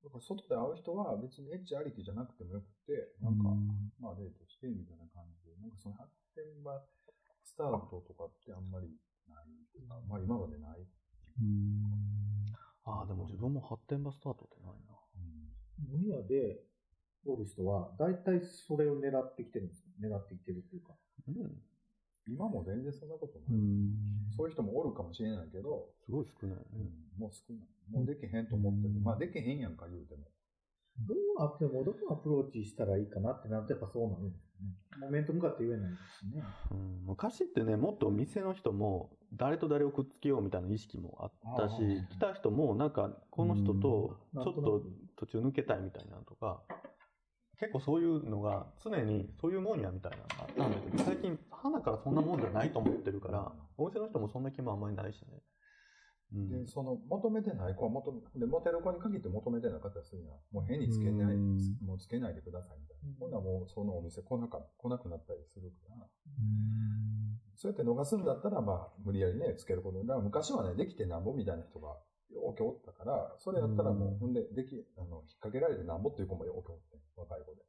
[0.06, 3.50] だから外で会う人は別にエッチありきじゃなくてもよくて、なんか、
[3.98, 6.78] まあデートしてみたいな感じで、なんかその発展場
[7.42, 8.94] スタートとかってあんまり
[9.26, 10.86] ないというか、まあ今までない。
[12.86, 14.94] ああ、でも自分も発展場スタートってないな。
[15.90, 16.62] 飲み屋で
[17.26, 19.90] おる人は、大体それを狙ってきてるんですか？
[20.00, 20.94] 狙ってきてるっていうか。
[21.28, 21.36] うん。
[22.28, 23.60] 今も全然そんなことない。
[23.60, 23.92] うん。
[24.36, 26.58] そういう人もおるかもしれないけど、すごい少ない。
[26.58, 27.68] うん、もう少ない。
[27.92, 28.94] もうできへんと思ってる。
[28.96, 30.24] うんまあできへんやんか言うても。
[31.00, 35.02] どうアプロどこアプローチしたらいいかなってなるとやっぱそうなるんですよね。
[35.02, 36.42] もう面と向かって言えないですしね。
[36.72, 41.76] うん昔ってね、もっと店の人も誰と誰をくっつけようみたいな意識もあったし
[42.12, 44.82] 来た人もなんかこの人とうんちょっと
[45.18, 46.62] 途中抜けたいみたいなのとか、
[47.60, 55.42] 結構そういうのが常にそういうもんやみたいなのがあったんだけど、最近花からそんなもんじゃないと思ってるから、お店の人もそんな気もあんまりないしね。
[56.34, 56.50] うん。
[56.50, 61.58] で、その、求めてない子は求め、で、モテる子に限って求めてなかったりするには、もう変につけない、うん。
[61.86, 63.20] もうつけないでくださいみたいな。
[63.20, 63.32] ほん。
[63.32, 66.08] ならもうそのお店来なか、来なくなったりするから、
[67.56, 70.00] そうやって逃すんだったら、まあ、無理やりね、つけること。
[70.00, 71.96] だから昔はね、できてなんぼみたいな人が
[72.36, 77.62] よくおったから、それやったらもう、うんほんで、でき、あの、引っ掛けられてなんぼっていう子もよくおって、若い子で。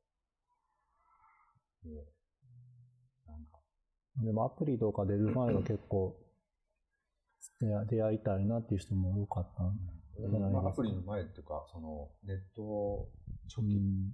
[1.95, 3.59] もう、なんか、
[4.25, 6.17] でもアプリとか出る前は結構、
[7.61, 9.63] 出会出会いたいなっていう人も多かった。
[9.63, 9.79] ん。
[10.19, 10.61] じゃないですか。
[10.63, 13.09] まあ、アプリの前っていうか、その、ネット
[13.49, 14.13] 初期、うん。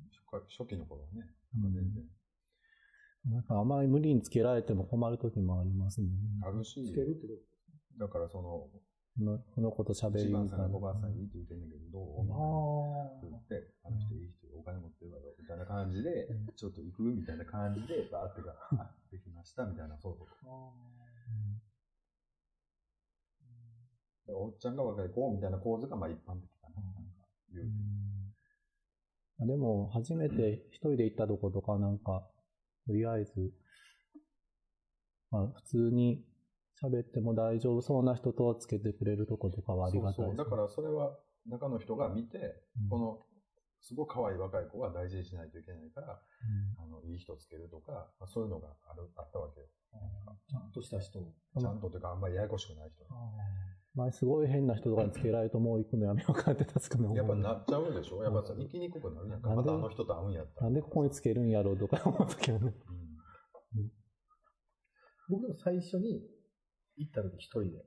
[0.49, 1.73] 初期の頃はね、うん。
[1.73, 2.05] 全然。
[3.31, 6.09] なんかあまり無理につけられても困る時もありますね。
[6.45, 6.85] あるし。
[6.85, 7.35] つ、けるってこ
[7.99, 8.71] だからその、こ
[9.21, 10.65] のこの子と喋り一番みたいな。
[10.65, 12.17] さんがおばあさんにいいって言ってんねんけど、どう？
[12.17, 20.29] と思うあって言って、あの人いい人お金持ってるわよ、みたいな感じで、ちょっと行くみたいな感じで、バーってが、あ、できました、みたいな、そうそう。
[24.27, 26.81] でおっちゃんが若い子みたいな構図が、まあ一般的かな。
[26.81, 27.71] なんか、言うて。
[27.71, 28.03] うん
[29.45, 32.31] でも、初めて一人で行ったとことかなんか、
[32.87, 33.53] とりあえず、
[35.33, 36.25] まあ普通に
[36.81, 40.37] 喋っても大丈夫そうな人とつけてくれるとことかはありがたいそうそう。
[40.37, 42.39] ですだからそれは、中の人が見て、
[42.83, 43.19] うんこの、
[43.81, 46.21] すごい可愛い若い子は大事にしないといけないから、
[46.79, 49.67] うんあの、いい人つけるとか、まあ、そういうのがある、あったわけよ。
[50.49, 51.33] ちゃんとした人を。
[51.61, 53.05] ちゃんとというか、あんまりややこしくない人。
[53.95, 57.17] 前すごい変な人とかにつけられるともう行くのやめようかって確かに思う。
[57.19, 58.25] やっぱなっちゃうでしょ？
[58.25, 59.51] やっぱさ、行きにくくなるやんか。
[59.55, 60.67] またあの人と会うんやったら。
[60.69, 62.75] なんでここにつけるんやろうとか思ったけどね。
[62.89, 62.93] う
[63.81, 63.93] ん
[65.29, 66.21] 僕も最初に
[66.97, 67.85] 行った時一人で。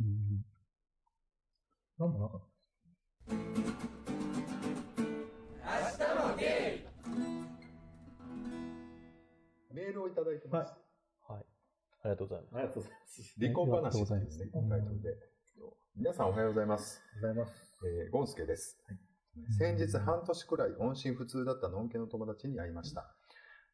[0.00, 0.44] うん
[1.98, 2.48] なんもなかった。
[9.74, 10.72] メールをいただいてます。
[11.28, 11.44] はい。
[12.02, 12.56] ありがとうございます。
[12.56, 13.34] ありがとうございます。
[13.40, 15.38] 離婚話っていうねありがとうございます、タイトルで。
[15.96, 17.02] 皆さんおはようございます。
[17.14, 17.68] ありがとうございます。
[17.84, 18.78] えーゴンスケです。
[19.58, 23.14] 先日半年くらい音信不通だったのんけの友達に会いました。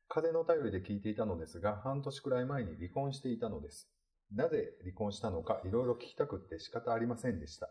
[0.09, 3.91] 風の頼りで聞いていたのですが、半年くらい前に離婚していたのです。
[4.33, 7.69] なぜ離婚したのかいろいろ聞きたくって仕方ありませんでした。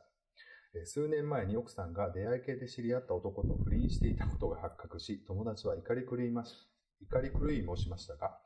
[0.86, 6.56] 数年前に奥さんが出会い系で知り合った男と不倫していたことが発覚し、友達は怒り狂いまし、
[7.02, 8.38] 怒り狂いもしましたが、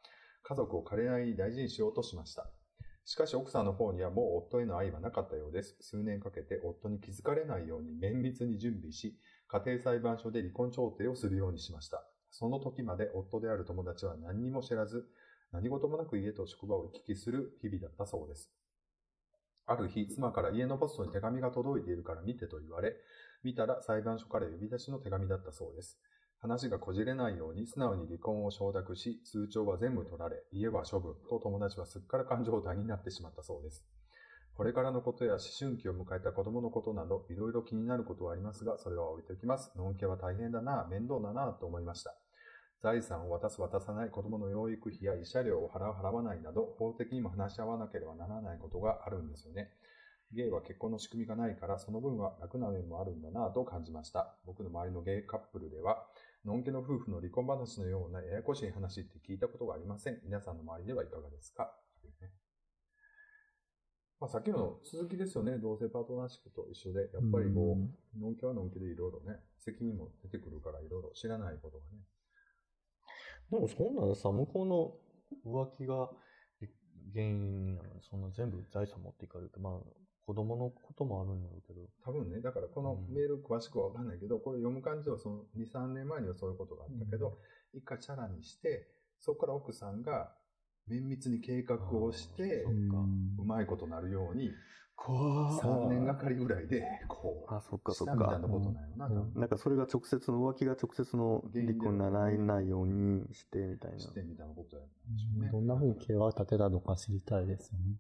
[0.43, 2.49] 家族を彼なりに大事にしようとしました。
[3.05, 5.77] しかし奥さんの方にはもう夫への愛はなかったようです。
[5.79, 9.17] 数年かけて夫に気づかれないように綿密に準備し、
[9.47, 12.03] 家庭裁判所で離婚調停をするようにしました。
[12.31, 15.07] その時まで夫である友達は何にも知らず、
[15.51, 18.51] 何事もなく家と職場を行き来する日々だったそうです。
[19.65, 22.95] ある日、妻から家のポストに手紙が届いているから見てと言われ、
[23.43, 25.99] 見たら裁判所から呼び出しの手紙だったそうです。
[26.39, 33.83] 話がこじれないように素直に離婚を承諾し、通帳は全部取られ、家は処分と友達はすっからかん状態になってしまったそうです。
[34.55, 39.71] これからのことや思春期を迎えた子供のことなど、いろいろ気になることはありますが、それは置いておきます。
[39.75, 42.15] のんけは大変だな、面倒だな、と思いました。
[42.81, 49.71] 財産を渡す渡さない子供の養育費や慰謝料を払う払わないなど、法的にも話し合わなければならないことがあるんですよね。
[50.31, 54.35] ゲイは結婚の仕組みがないから、その分は楽な面もあるんだなぁと感じました。
[54.45, 56.05] 僕の周りのゲイカップルでは、
[56.45, 60.19] のんけの夫婦の離婚話のようなややこしい話って聞いたことがありません。
[60.23, 61.73] 皆さんの周りではいかがですか？
[62.01, 62.31] というね
[64.19, 65.57] まあ、さっきの続きですよね。
[65.57, 72.01] 同性パートナーシップと一緒で、やっぱりこう、のんけはのんけでいろいろね、責任も出てくるからいろいろ知らないことがね。
[73.51, 74.93] でもそんなのさ、向こうの
[75.45, 76.09] 浮気が
[77.13, 79.73] 原因なのに、そんな全部財産持っていかれると、まあ、
[80.25, 81.81] 子供のこともあるんだろうけど。
[82.03, 83.13] 多分ね、だからこのうん。
[83.13, 87.37] メール詳しくはわかんないけど、これ読む感じはその2、3年前にはそういうことがあったけど、
[87.73, 88.87] 一回チャラにして、
[89.19, 90.31] そこから奥さんが
[90.87, 92.65] 綿密に計画をして
[93.39, 94.51] うまいことなるように、
[94.97, 98.47] 怖3年がかりぐらいで、こう、あ、そっかそっかしたみたいな。
[98.47, 103.99] ことなんよな、多分なんかそれが直接の浮気が直接の離婚にならないようにしてみたいな。
[103.99, 105.49] してみたいなことやね。
[105.51, 107.95] どんな風に計画立てたのか知りたいですよね。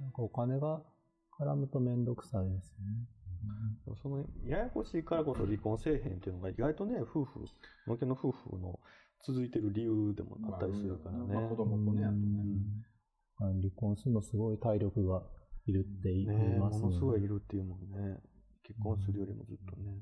[0.00, 0.82] なんかお金が
[1.38, 3.06] 絡むとめんどくさいですよね。
[4.02, 7.44] その、ややこしいからこそ離婚せえへんっていうのが意外とね、夫婦、
[7.86, 8.78] のけの夫婦の
[9.22, 11.34] 続いてる理由でもあったりするからね。
[11.34, 12.20] まあ子供とね、あとね。
[13.38, 15.22] あ離婚するのすごい体力が
[15.66, 17.28] いるって言いねますものすごいいね。
[17.28, 18.20] るっていうもんね。
[18.62, 19.98] 結婚するよりもずっとね。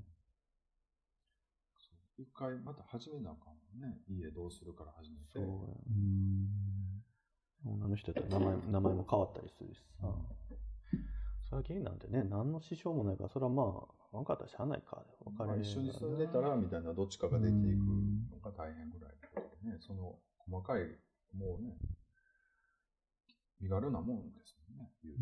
[2.18, 3.98] 一回また始めなあかんもんね。
[4.08, 5.24] 家どうするから始めて。
[5.34, 5.48] そうや。
[5.48, 6.70] うん
[7.62, 10.14] 女の人やったら名前 名前も変わったりするしさ。
[11.50, 13.62] 最近なんてね、何の支障もないから、それはま
[14.12, 15.04] あ、分かったらしゃあないか。
[15.24, 17.82] 分かまあれ一緒に住んでたら、みたいな、どっちかが出ていく
[18.30, 19.09] のが大変ぐらい
[19.62, 20.82] ね、その細かい、
[21.36, 21.76] もうね、
[23.60, 25.16] 身軽なもんですもんね、言う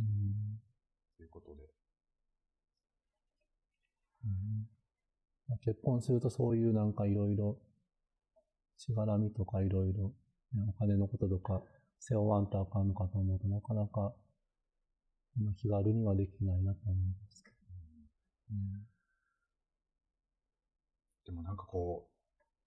[1.16, 1.62] ということで。
[4.24, 4.68] うん。
[5.60, 7.58] 結婚するとそういうなんかいろいろ、
[8.76, 10.14] しがらみとかいろいろ、
[10.52, 11.62] ねお金のこととか
[12.00, 14.14] 背負わんとあかんのかと思うとなかなか、
[15.56, 17.56] 気軽にはできないなと思いますけど。
[21.26, 22.17] でもなんかこう、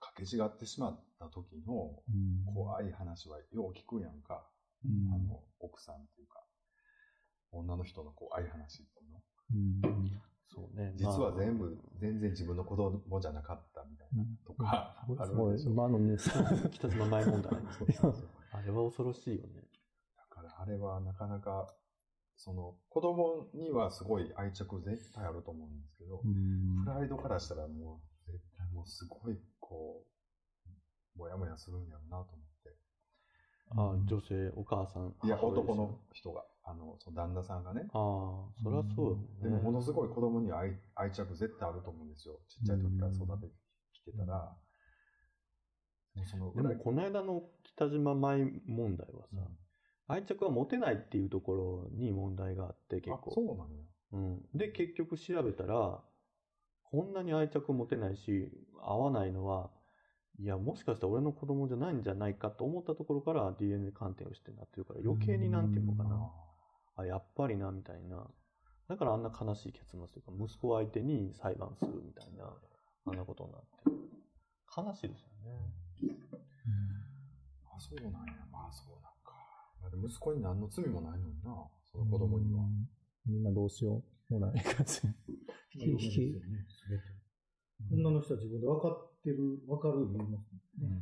[0.01, 4.45] かけ違ってしまった時のうん怖い話はよう聞くやんか。
[4.83, 6.43] うんあの、奥さんっていうか、
[7.51, 9.21] 女の人の怖い話っていうの。
[9.93, 10.21] うん
[10.53, 10.91] そうね。
[10.97, 15.71] 実は全ま部、全然自分の子供じゃなかったみたいなとか、あすごい、るんでしょ。
[15.71, 16.29] 今のニュース。
[16.35, 17.51] あ、北島前問題。
[18.51, 19.61] あれは恐ろしいよね。
[20.17, 21.73] だからあれはなかなか、
[22.35, 29.39] その、子供にはすごい愛着絶対あると思うんですけど、うんプライドからしたらもう、絶対もうすごい、
[29.71, 30.03] こ
[31.15, 32.75] う、もやもやするんやろうなと思って。
[33.73, 35.15] あ、女性、お母さん。
[35.23, 39.17] いや、男の人が、あの、その旦那さんがね、ああ、そりゃそう。
[39.41, 42.39] でもものすごい子供に愛愛着絶対あると思うんですよ。
[42.49, 43.53] ちっちゃい時から育てて
[43.93, 44.57] きてたら。
[46.15, 49.37] もうそのでも、この間の北島舞問題はさ、
[50.07, 53.31] 愛着は持てないっていうところに問題があって、結あ、構。
[53.31, 53.83] そうなんや。
[54.11, 54.41] うん。
[54.53, 56.01] で、結局調べたら、
[56.91, 58.51] こんなに愛着持てないし、
[58.81, 59.69] 合わないのは、
[60.39, 66.31] いや、もしかしたら俺の子供じゃないんじゃないかと思ったところから DNA 鑑定をしてなってるから、余計になんていうのかな。
[66.97, 68.27] あ、やっぱりな、みたいな。
[68.89, 72.51] だからあんな悲しい結末というか、息子相手に裁判するみたいな、
[73.05, 73.91] あんなことになってる。
[74.75, 76.11] 悲しいですよね。
[77.73, 78.33] あ、そうなんや。
[78.51, 80.07] まあそうなんか。
[80.07, 82.63] 息子に何の罪もないのにな、その子供には。
[83.25, 85.01] みんなどうしようもない感じ。
[85.75, 87.03] 嫁ですよね、すべて。
[87.91, 91.01] 女の人は自分で分かってる、分かる言いますもんね。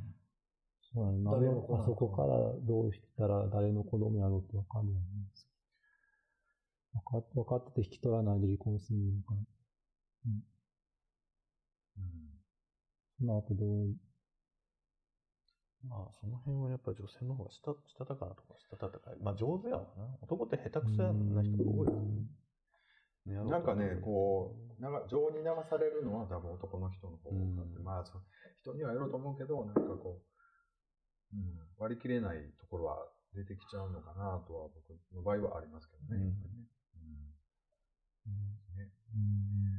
[0.93, 2.27] そうなんだ誰の子なあそこから
[2.65, 5.47] どうしたら誰の子供やろうってわかんないんです
[6.93, 9.41] 分かっ分かってて引き取らないで離婚するのかな。
[13.19, 13.95] その後どう、
[15.87, 19.17] まあ、その辺はやっぱ女性の方がした、したたかなとか、したたかい。
[19.21, 20.17] まあ、上手やわな。
[20.21, 22.23] 男って下手くそやな人が多いよね。
[23.25, 27.84] なんかね、こう、なんか情に流されるのは多分男の人の方が多くて、うん。
[27.84, 28.13] まあそ、
[28.62, 30.21] 人にはよると思うけど、なんかこ
[31.34, 33.05] う、うん、割り切れないところは
[33.36, 36.23] 出てきちゃうのかなとは僕の場合はありますけどね。
[36.23, 36.58] うんやっぱり
[38.77, 38.91] ね。
[39.13, 39.29] うん。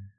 [0.05, 0.15] ね。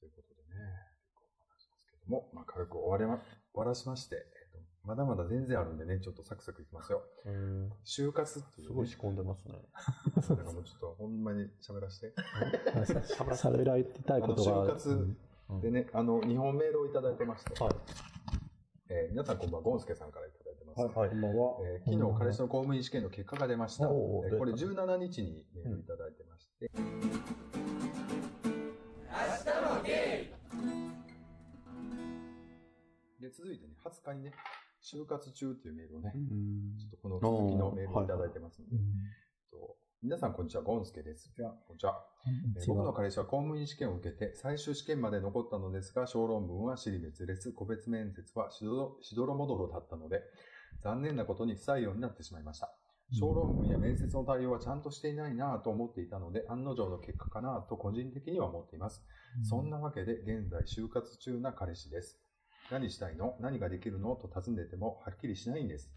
[0.00, 0.60] ということでね、
[1.00, 3.22] 結構話しますけども、まあ、軽く終わりま、
[3.54, 4.45] 終わらしまして、えっと、
[4.86, 7.02] まだまだ全然あるんでね、ちょっとサクサクいきますよ。
[7.24, 8.68] うん就活っていう、ね。
[8.68, 9.54] すごい仕込んでますね。
[10.14, 12.14] だからもうちょっとほんまに喋らせて。
[13.34, 15.16] 喋られてたいことがあの就活
[15.48, 17.72] うんでね、あの、日本メールをいただいてまして、はい。
[18.88, 20.80] えー皆さんこんばんは、ゴンスケさんからいただいてます。
[20.80, 21.56] はい、こんばんは。
[21.64, 23.90] えー昨日、彼氏の公務員試験の結果が出ました。
[23.90, 26.70] おーえーこれ出た17日にメールいただいてまして、
[33.20, 34.32] で、続いてね、20日にね、
[34.86, 36.12] 就活中っていうメールをね、
[36.78, 38.80] ちょっとこの続きのメールをいただいてますので、えっ
[39.50, 41.32] と皆さんこんにちは、ゴンスケです。
[41.66, 42.06] こんにちは。
[42.56, 50.22] えー僕の彼氏は公務員試験を受けて、最終試験まで残ったのですが、小論文は尻滅裂、個別面接はしどろしどろもどろだったので、
[50.84, 52.72] 残念なことに不採用になってしまいました。
[53.12, 59.02] 小論文や面接の対応はちゃんとしていないなぁと思っていたので、案の定の結果かなぁと個人的には思っています。
[59.42, 62.20] そんなわけで、現在就活中な彼氏です。
[62.70, 63.36] 何したいの？
[63.40, 64.16] 何ができるの？
[64.16, 65.90] と尋ねても、はっきりしないんです。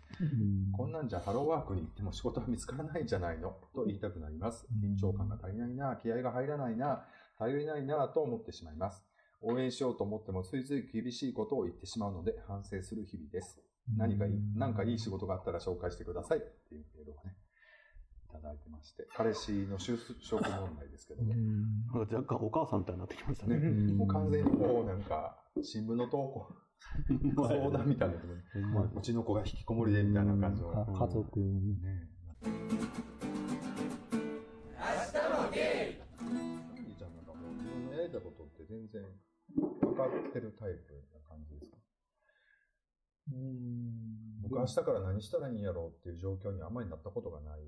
[0.77, 3.55] こんなんじゃハローワークに行っても仕事は見つからないんじゃないの？
[3.73, 4.67] と言いたくなります。
[4.83, 7.05] 緊張感が足りないな、気合が入らないな、
[7.37, 9.03] 頼りないなと思ってしまいます。
[9.41, 13.61] 応援しようと思ってもついつい厳しいことを言ってしまうので反省する日々です。
[13.97, 16.37] 何かいい、なんかいい仕事があったら紹介してください。
[16.37, 17.35] っていうメールをね、
[18.29, 23.57] いただいてまして、彼氏の就職問題ですけども、なんか若干お母さんみたいになってきましたね。
[23.57, 26.47] ね、もう完全にもうなんか、新聞の投稿、
[27.47, 28.33] 相談みたいなとこ
[28.73, 30.69] ろに、うちの子が引きこもりでみたいな感じの。
[30.71, 32.09] か家族にね。
[32.43, 32.47] え。
[32.47, 32.51] 明
[35.11, 37.51] 日もゲイちゃんなんかもう
[38.87, 39.03] 然
[39.81, 41.77] 分かってるタイプな感じですか？
[43.31, 44.41] うん。
[44.41, 47.61] 僕明日から何したらいいんやろうっていう状況にあんまりなったことがない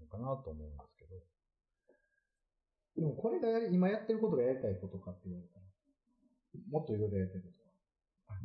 [0.00, 1.16] のかなと思うんですけど。
[2.96, 5.57] でもこれがやり今やってることがやりたいことかって言われたら、
[6.70, 8.38] もっといろいろやりたいことは。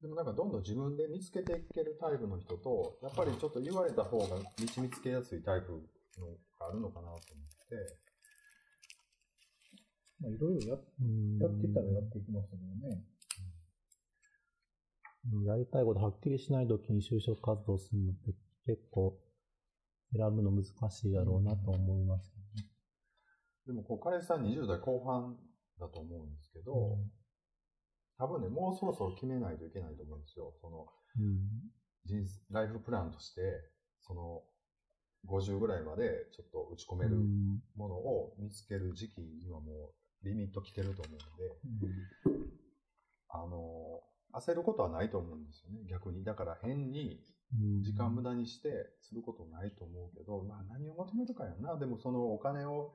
[0.00, 4.42] でもなんかどんどん自分で見つけていけるタイプの人と、やっぱりちょっと言われた方が道
[4.82, 6.26] 見つけやすいタイプの
[6.58, 7.20] があるのかなと思っ
[7.68, 7.76] て、
[10.20, 13.04] まあいろいろややっていったらやっていきますけどね。
[15.44, 18.32] やりたいことはっきりしないときに就職活動するのって
[18.64, 19.18] 結構
[20.16, 22.40] 選ぶの難しいやろうなと思いますけ
[23.66, 25.36] でもこう彼氏さん20代後半
[25.80, 27.10] だと思うんですけど、どね。
[28.18, 30.52] 多分ね、もうそろそろ決めないといけないと思うんですよ。
[30.60, 30.86] その
[31.18, 31.72] うん。
[32.04, 33.40] 人生、ライフプランとして、
[34.00, 34.42] その
[35.26, 42.46] 50ぐらいまでちょっと打ち込めるうんものを見つける時期にはもうリミット来てると思うので、
[43.28, 44.00] あの、
[44.32, 46.24] 焦ることはないと思うんですよね、逆に。
[46.24, 47.20] だから変に
[47.52, 48.68] うん時間無駄にして
[49.00, 51.76] することないと思うけど、まあ何を求めるかやな。
[51.78, 52.94] でもそのお金を、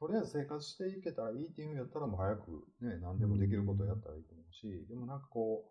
[0.00, 5.68] とりあえず生活していけたらいいっていうんやったらもう早くね、何でもできることをやったらいいと思うし、でもなんかこ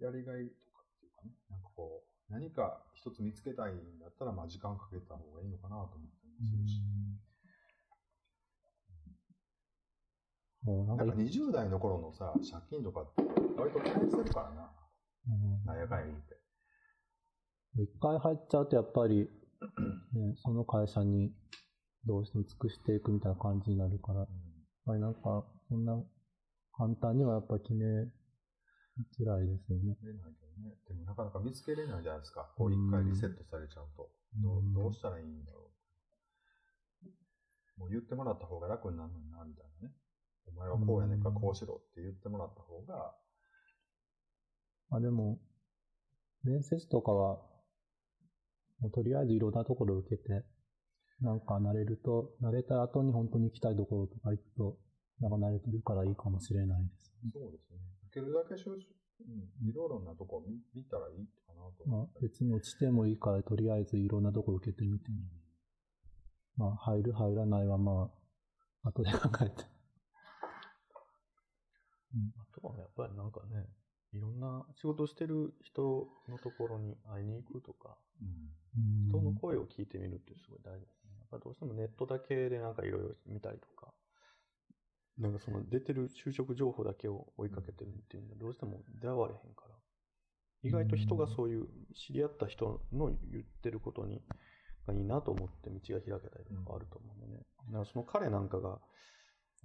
[0.00, 6.80] う、やりがいとかっていうかね、なんかこう、何か一つ見つけたいんだったら、まあ時間かけた方がいいのかなと思ったりもするし。
[10.64, 13.22] もうなんかなんか20代の頃のさ、借金とかって
[13.60, 14.72] 割と返せるからな。
[15.28, 16.40] うんなんやかんや言って。
[17.82, 19.28] 一回入っちゃうとやっぱり、
[20.14, 21.34] ね、その会社に
[22.06, 24.28] どうしても尽くしていくみたいな感じになるから、やっ
[24.86, 26.00] ぱりなんか、そんな
[26.76, 29.92] 簡単にはやっぱ決めづらいですよね。
[29.92, 30.76] ないけどね。
[30.88, 32.52] でもなかなか見つけれないじゃないですか。
[32.56, 34.08] こう一回リセットされちゃうと。
[34.40, 35.70] どううんどうしたらいいんだろ
[37.76, 37.80] う。
[37.80, 39.94] もう言ってもらった方が楽になるのにな、みたいなね。
[40.46, 43.14] お前はこうやねんか、うんこうしろって言ってもらった方が、
[44.88, 45.38] まあでも、
[46.44, 47.38] 面接とかは、
[48.78, 50.44] もうとりあえずいろんなところ受けて、
[51.20, 54.76] なんか慣れると、慣れた後に本当に行きたいところとか行くと、
[55.20, 57.12] なんか慣れてるからいいかもしれないです。
[57.32, 57.78] そうですね。
[58.12, 62.06] 受けるだけ就職、うん、いろいろなとこ見見たらいいかなとまあ。
[62.20, 65.06] 別に落ちてもいいから、とりあえずいろんなとこ受けてみて。
[66.56, 68.10] まあ入る入らないはま
[68.84, 69.64] あ、後で考えて。
[72.36, 73.66] あとはやっぱりなんかね、
[74.12, 78.50] いろんな仕事してる人のところに会いに行くとか、うん
[79.08, 83.92] 人の声を聞いてみるってすごい大事ですぱどうしてもネットだけでなんかいろいろ見たりとか、
[85.18, 89.74] なんかその出てる就職情報だけを追いかけてるっていうのはどうしても出会われへんから、
[90.62, 94.22] 意外と人がそういう知り合った人の言ってることに、
[94.86, 97.42] がいいなと思って道が開けたりとかあると思うんでね。
[97.66, 98.78] だからその彼なんかが、うん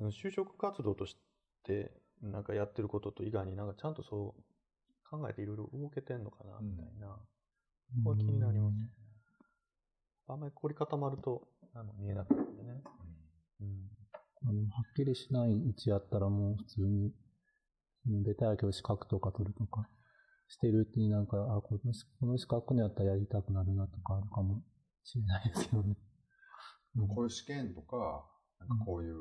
[0.10, 1.16] 就職活動とし
[1.64, 1.92] て
[2.24, 4.42] なんかやってることと以外になんかちゃんとそう
[5.08, 7.18] 考えていろいろ動けてんのかなみたいな、こ
[8.06, 9.01] こは気になりますよね。
[10.32, 12.82] あんまり凝り固まるとあの見えなくなるんでね。
[13.62, 13.68] うん
[14.44, 17.14] あのはっきりしないうちやったらもう普通に、
[18.08, 19.88] うんベタやけど資格とか取るとか
[20.48, 24.64] してるうちになんか、あ、このしこの資格のやったらやりたくなるなとかあるかも
[25.04, 25.96] しれないですけどね。
[26.96, 28.26] でもこういう試験とか、
[28.60, 29.16] なんかこういう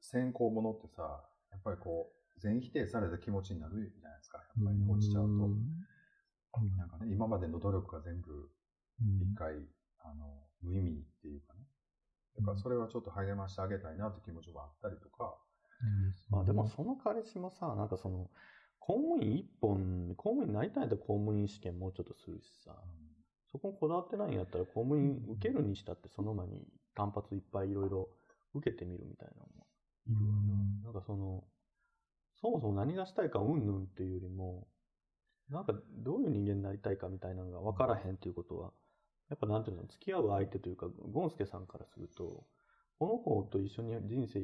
[0.00, 4.38] 選考ものってさ、やっぱりこう、全否定された気持ちになるじゃないですか。
[4.38, 5.48] やっぱり落ちちゃうと。
[6.76, 8.50] なんかね、今までの努力が全部
[9.00, 9.54] うん一回、
[10.02, 11.60] あの、無意味にっていうかね。
[12.38, 15.36] だからそれはちょっと励ましてあげたいなって気持ちもあったりとか。
[16.28, 18.30] まあでもその彼氏もさ、なんかその、
[18.78, 22.74] 公務員一本、公務員になりたいんだ公務員試験もうちょっとするしさ、
[23.52, 26.62] そこにこだわってないんやったら公務員受けるにしたってその前に
[26.94, 28.08] 単発いっぱいいろいろ
[28.54, 29.66] 受けてみるみたいなのも
[30.06, 30.84] いるわな。
[30.84, 31.44] なんかその、
[32.40, 34.66] そもそも何がしたいかうんぬんっていうよりも、
[35.50, 38.72] なんかどういう人間になりたいかみたいなのが分からへんっていうことは、
[39.30, 42.44] やっぱなんていうの、付き合う相手というか、ゴンスケさんからすると、
[42.98, 44.42] この子と一緒に人生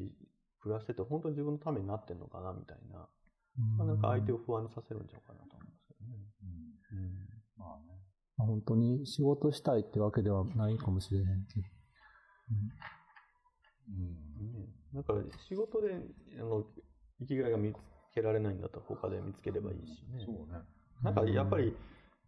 [0.61, 3.07] 暮らしてて本当に自分のためになってんのかなみたいな、
[3.77, 6.15] まあなんか相手を不安にさせるんちゃうかなと思いますけどね。
[6.41, 7.27] うんうん
[7.57, 7.99] まあね。
[8.37, 11.67] まあ本当に仕事したいってわけではないかもしれないけど。
[13.89, 14.07] うん。
[14.53, 15.13] ねなんか
[15.47, 15.95] 仕事で
[16.39, 16.63] あの
[17.19, 17.77] 生きがいが見つ
[18.13, 20.23] けられないんだったら他で見つければいいしね。
[20.25, 20.59] そうね。
[21.03, 21.75] なんかやっぱり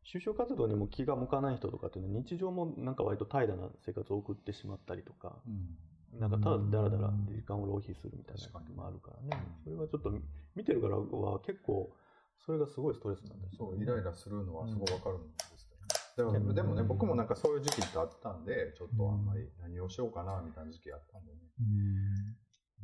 [0.03, 6.19] 就職活動にも気が向かない人とかっていうのは日常もなんか割と怠惰な生活を送ってしまったりとか、うん。
[6.19, 9.43] なんかただだらだら時間を浪費するみたいなこともあるからね。
[9.63, 10.11] それはちょっと
[10.55, 11.91] 見てるからは結構
[12.45, 16.39] それがすごいストレスなんですそう、イライラするのはすごいわかるんですけどね。
[16.39, 21.37] でもでもね、僕もなんかそういう時期ってあったんで、ちょっとあんまり何をしようかなみたいな時期あったんでね。
[21.59, 21.69] うん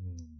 [0.05, 0.34] うん。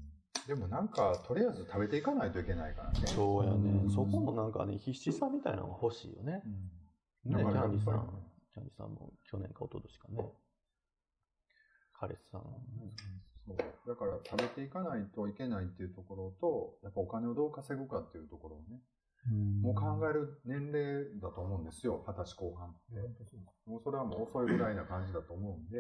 [0.48, 3.08] でもなんか、とりあえず食べていかないといけないからね。
[3.08, 3.88] そうやねう。
[3.88, 6.44] んそこもなんかね、必死さみたいなのが欲しいよね。
[7.26, 7.34] うん。
[7.34, 8.10] ね、キャンディさん。
[8.54, 10.32] キャンディさんも去年か一昨年かね。
[11.94, 12.42] 彼氏さん。
[13.48, 13.58] そう。
[13.58, 18.82] だから食べていかないといけないっていうところと、やっぱお金をどう稼ぐかっていうところをね、
[19.32, 23.02] うんもう考える年齢だと思うんですよ、二十歳後半って。
[23.66, 25.78] もうそれはもう遅いぐらいな感じだと思うんで、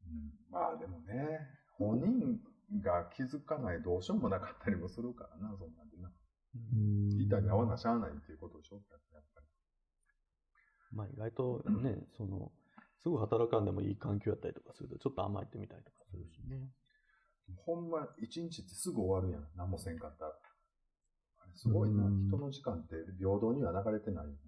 [0.00, 2.40] うん、まあでもね、本人
[2.82, 6.10] が気づかないどうしようもなかったりもするからな、そんなんでな。
[6.54, 9.46] うん板に合わなしゃあないっていうことでしょ、やっぱり。
[10.92, 12.52] まあ意外とね、 その、
[13.02, 16.68] すぐ働かんでもいい環境やったりとかすると、ちょっと甘えてみたりとかするしね。
[17.64, 19.48] ほんま、一日ってすぐ終わるやん。
[19.56, 20.30] 何もせんかったら。
[20.30, 22.04] あれすごいな。
[22.04, 24.38] うん人の時間って平等には流れてないよね。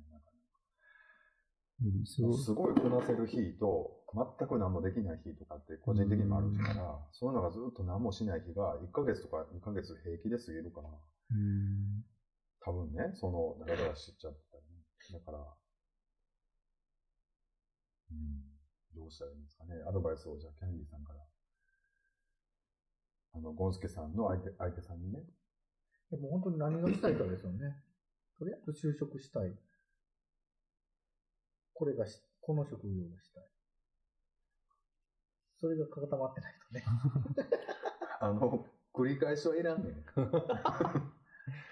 [2.04, 12.04] すごいすごいこなせる日と、全く何もできない日とかって個人的にもあるから、そういうのがずっと何もしない日が1ヶ月とか2ヶ月平気で過ぎるから、うん
[12.60, 14.84] 多分ね、その、だらだらしちゃってたりね。
[15.12, 15.38] だから、
[18.10, 18.44] うん、
[18.94, 19.80] どうしたらいいんですかね。
[19.88, 21.20] アドバイスをじゃあキャンディーさんから。
[23.32, 25.24] あの、ゴンスケさんの相手、相手さんにね。
[26.10, 27.76] でも本当に何がしたいかですよね。
[28.38, 29.56] とりあえず就職したい。
[31.80, 33.44] これがし、この職業がしたい。
[35.56, 36.84] それが固まってないとね。
[38.20, 39.94] あの、繰り返しはいらんねん。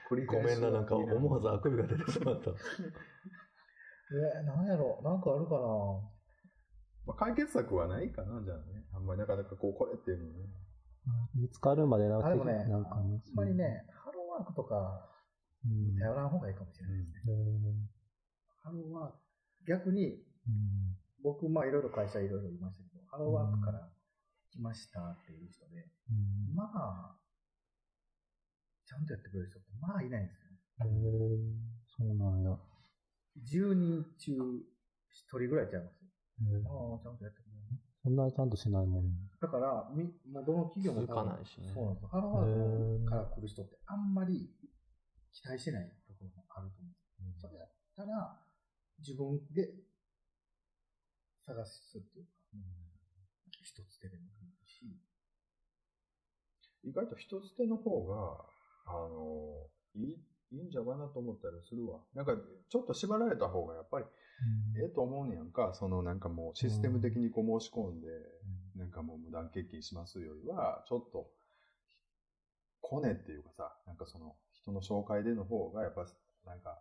[0.09, 2.53] 繰り返しはごめんな、なんかいら思わずあくびが出てしまった。
[4.11, 5.67] えー、なんやろなんかあるかな
[7.05, 8.89] まあ、解決策はないかな、じゃあね。
[8.95, 10.49] あんまりなかなかこう、これっていうのね。
[11.35, 15.07] 見つかるまでなあ、でもね、なんかあんまりね、ハローワークとか
[15.67, 17.35] うん頼らん方がいいかもしれないですね。
[17.35, 17.89] うん
[18.63, 19.28] ハローワーク、
[19.67, 20.23] 逆に、
[21.23, 23.89] 僕、まあいろいろ会社いろいろいましたけど、ハローワークから
[24.51, 27.17] 来ましたっていう人で、うんまあ、
[28.87, 30.59] ちゃんとやってくれる人って、まあいないんですよね。
[30.81, 32.57] へーそうなんや。
[33.45, 36.09] 10人中1人ぐらいちゃいますよ。
[36.65, 37.59] ああ、ちゃんとやってくれる。
[38.03, 39.11] そんなにちゃんとしないもんね。
[39.41, 42.09] だから、みもうどの企業も続かないしねそうなんですよ。
[42.09, 44.49] ハローワークから来る人ってあんまり
[45.33, 47.43] 期待してないところもあると思うんです。
[47.43, 48.41] それやったら、
[48.99, 49.71] 自分で
[51.47, 52.31] 探すっていうか、
[53.63, 54.85] 一つ手でもいいし、
[56.85, 58.45] 意外と一つ手の方が、
[58.87, 62.01] あの、いい、いいんじゃないかなと思ったりするわ。
[62.15, 62.33] なんか、
[62.69, 64.07] ちょっと縛られた方がやっぱり、
[64.81, 65.73] ええと思うねやんか。
[65.75, 68.09] そのなんかもうシステム的にこう申し込んで、
[68.77, 71.31] なんかもう無断欠勤しますよりは、ちょっと、
[72.81, 76.07] コネっていうかさ、なんかその人の紹介での方が、やっぱ
[76.47, 76.79] なんか、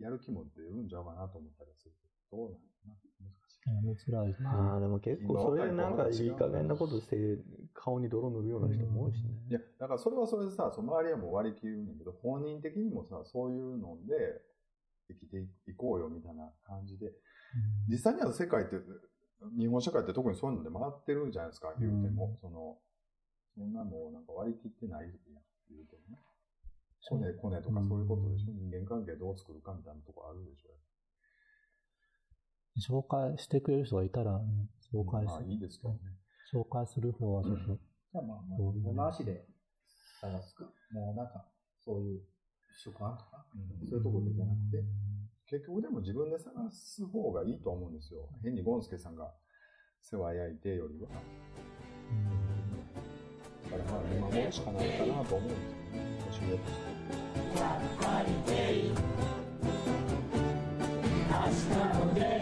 [0.00, 3.70] やる気も出るんちゃうかなと思ったりするけど、どうなのかな難しい。
[3.70, 4.42] やめづらいって。
[4.46, 7.16] ああ、でも結構それでなんかいい加減なことして、
[7.74, 9.30] 顔に泥塗るような人も多いしね。
[9.50, 14.40] いや、だからそれはそれでさ、その周りはもう割り切るんだけど、本人的にもさ、そういうので
[15.08, 17.12] 生きていこうよみたいな感じで、
[17.88, 18.76] 実際には世界って、
[19.58, 22.36] 日本社会って特にそういうので回ってるじゃないですか、言うても。
[22.40, 22.78] その、
[23.54, 25.10] そんなもうなんか割り切ってないやん、
[25.70, 26.22] 言うてもね。
[27.06, 30.70] コネ、コネとかそういうことでしょ、人間関係どう作るかみたいなとこあるでしょ。
[32.78, 36.00] 紹介してくれる人がいたら、ね紹介まあいいですけどね。
[36.52, 39.44] 紹介する方はちょっと、じゃあまあ、この足で
[40.20, 40.64] 探すか。
[40.92, 41.44] もうなんか、
[41.84, 42.20] そういう
[42.76, 44.82] 職案とか、そういうところじゃなくて、
[45.50, 48.28] 結局でも自分で探す方がいいと思うんですよ。
[48.42, 49.32] 変にゴンスケさんが
[50.00, 51.08] 世話焼いてよりは。
[53.70, 55.77] だからまあ見守るしかないかなと思うんです
[57.54, 58.92] Black Friday,
[61.28, 62.37] National Day.